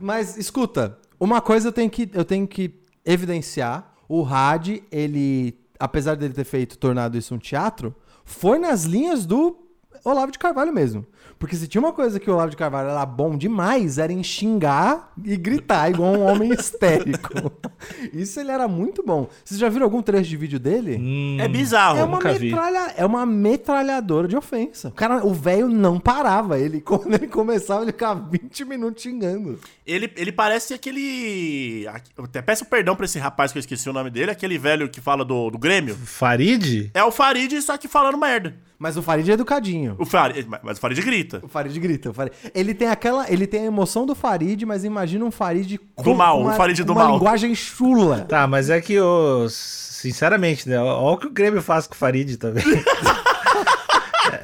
Mas, 0.00 0.36
escuta, 0.36 0.96
uma 1.18 1.40
coisa 1.40 1.68
eu 1.68 1.72
tenho 1.72 1.90
que, 1.90 2.08
eu 2.14 2.24
tenho 2.24 2.46
que 2.46 2.72
evidenciar. 3.04 3.92
O 4.08 4.24
Had, 4.24 4.80
ele, 4.90 5.58
apesar 5.78 6.14
dele 6.14 6.32
ter 6.32 6.44
feito, 6.44 6.78
tornado 6.78 7.16
isso 7.18 7.34
um 7.34 7.38
teatro, 7.38 7.94
foi 8.24 8.58
nas 8.58 8.84
linhas 8.84 9.26
do 9.26 9.67
Olavo 10.04 10.32
de 10.32 10.38
Carvalho 10.38 10.72
mesmo. 10.72 11.06
Porque 11.38 11.54
se 11.54 11.68
tinha 11.68 11.80
uma 11.80 11.92
coisa 11.92 12.18
que 12.18 12.28
o 12.28 12.34
Olavo 12.34 12.50
de 12.50 12.56
Carvalho 12.56 12.88
era 12.90 13.06
bom 13.06 13.36
demais, 13.36 13.96
era 13.98 14.12
em 14.12 14.22
xingar 14.24 15.12
e 15.24 15.36
gritar 15.36 15.88
igual 15.88 16.12
um 16.12 16.22
homem 16.26 16.52
histérico. 16.52 17.32
Isso 18.12 18.40
ele 18.40 18.50
era 18.50 18.66
muito 18.66 19.04
bom. 19.04 19.28
Vocês 19.44 19.60
já 19.60 19.68
viram 19.68 19.84
algum 19.84 20.02
trecho 20.02 20.28
de 20.28 20.36
vídeo 20.36 20.58
dele? 20.58 20.96
Hum, 21.00 21.36
É 21.40 21.46
bizarro. 21.46 21.98
É 21.98 22.04
uma, 22.04 22.16
nunca 22.16 22.32
vi. 22.32 22.46
metralha, 22.46 22.92
é 22.96 23.06
uma 23.06 23.24
metralhadora 23.24 24.26
de 24.26 24.36
ofensa. 24.36 24.88
O 24.88 24.92
cara, 24.92 25.24
o 25.24 25.32
velho 25.32 25.68
não 25.68 26.00
parava. 26.00 26.58
Ele, 26.58 26.80
quando 26.82 27.14
ele 27.14 27.28
começava, 27.28 27.82
ele 27.82 27.92
ficava 27.92 28.28
20 28.30 28.64
minutos 28.64 29.02
xingando. 29.02 29.60
Ele, 29.86 30.12
ele 30.16 30.32
parece 30.32 30.74
aquele. 30.74 31.86
eu 32.16 32.24
Até 32.24 32.42
peço 32.42 32.64
perdão 32.64 32.96
pra 32.96 33.04
esse 33.04 33.18
rapaz 33.18 33.52
que 33.52 33.58
eu 33.58 33.60
esqueci 33.60 33.88
o 33.88 33.92
nome 33.92 34.10
dele, 34.10 34.30
aquele 34.32 34.58
velho 34.58 34.88
que 34.88 35.00
fala 35.00 35.24
do, 35.24 35.50
do 35.50 35.58
Grêmio. 35.58 35.94
Farid? 35.94 36.90
É 36.94 37.04
o 37.04 37.10
Farid, 37.12 37.60
só 37.62 37.76
que 37.76 37.86
falando 37.88 38.18
merda. 38.18 38.56
Mas 38.78 38.96
o 38.96 39.02
Farid 39.02 39.28
é 39.28 39.34
educadinho. 39.34 39.96
O 39.98 40.06
Farid, 40.06 40.46
mas 40.62 40.78
o 40.78 40.80
Farid 40.80 41.02
grita. 41.02 41.40
O 41.42 41.48
Farid 41.48 41.78
grita. 41.80 42.10
O 42.10 42.14
Farid... 42.14 42.32
Ele 42.54 42.72
tem 42.72 42.86
aquela. 42.88 43.28
Ele 43.30 43.46
tem 43.46 43.62
a 43.62 43.66
emoção 43.66 44.06
do 44.06 44.14
Farid, 44.14 44.64
mas 44.64 44.84
imagina 44.84 45.24
um 45.24 45.32
Farid 45.32 45.78
com 45.96 46.02
Do 46.02 46.14
mal, 46.14 46.40
uma, 46.40 46.52
um 46.52 46.56
Farid 46.56 46.84
do 46.84 46.92
uma 46.92 47.04
mal. 47.04 47.14
linguagem 47.14 47.54
chula. 47.56 48.20
Tá, 48.28 48.46
mas 48.46 48.70
é 48.70 48.80
que 48.80 48.92
eu. 48.92 49.48
Sinceramente, 49.50 50.68
né? 50.68 50.78
Olha 50.78 51.16
o 51.16 51.18
que 51.18 51.26
o 51.26 51.30
Grêmio 51.30 51.60
faz 51.60 51.88
com 51.88 51.94
o 51.94 51.96
Farid 51.96 52.36
também. 52.36 52.62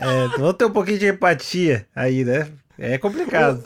é, 0.00 0.28
vamos 0.36 0.54
ter 0.54 0.64
um 0.64 0.72
pouquinho 0.72 0.98
de 0.98 1.06
empatia 1.06 1.86
aí, 1.94 2.24
né? 2.24 2.48
É 2.76 2.98
complicado. 2.98 3.62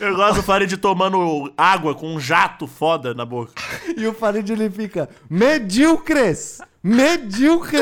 Eu 0.00 0.16
gosto 0.16 0.36
do 0.36 0.42
Farid 0.42 0.76
tomando 0.78 1.52
água 1.56 1.94
com 1.94 2.12
um 2.12 2.18
jato 2.18 2.66
foda 2.66 3.14
na 3.14 3.24
boca. 3.24 3.52
E 3.96 4.04
o 4.04 4.12
Farid 4.12 4.50
ele 4.50 4.68
fica 4.68 5.08
medíocres. 5.30 6.58
Medíocre. 6.82 7.78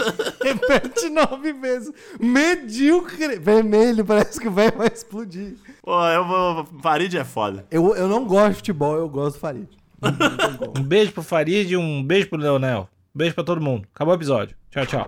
Repete 0.42 1.08
nove 1.08 1.52
vezes. 1.52 1.92
Medíocre. 2.18 3.38
Vermelho, 3.38 4.04
parece 4.04 4.40
que 4.40 4.48
o 4.48 4.52
velho 4.52 4.76
vai 4.76 4.88
explodir. 4.88 5.54
Pô, 5.82 6.04
eu 6.08 6.26
vou. 6.26 6.66
Farid 6.82 7.16
é 7.16 7.24
foda. 7.24 7.66
Eu, 7.70 7.94
eu 7.94 8.08
não 8.08 8.24
gosto 8.26 8.50
de 8.50 8.56
futebol, 8.56 8.96
eu 8.96 9.08
gosto 9.08 9.36
do 9.36 9.40
Farid. 9.40 9.68
Um 10.78 10.82
beijo 10.82 11.12
pro 11.12 11.22
Farid 11.22 11.70
e 11.72 11.76
um 11.76 12.02
beijo 12.02 12.28
pro 12.28 12.38
Leonel. 12.38 12.88
Um 13.14 13.18
beijo 13.18 13.34
pra 13.34 13.44
todo 13.44 13.60
mundo. 13.60 13.86
Acabou 13.94 14.14
o 14.14 14.16
episódio. 14.16 14.56
Tchau, 14.70 14.86
tchau. 14.86 15.06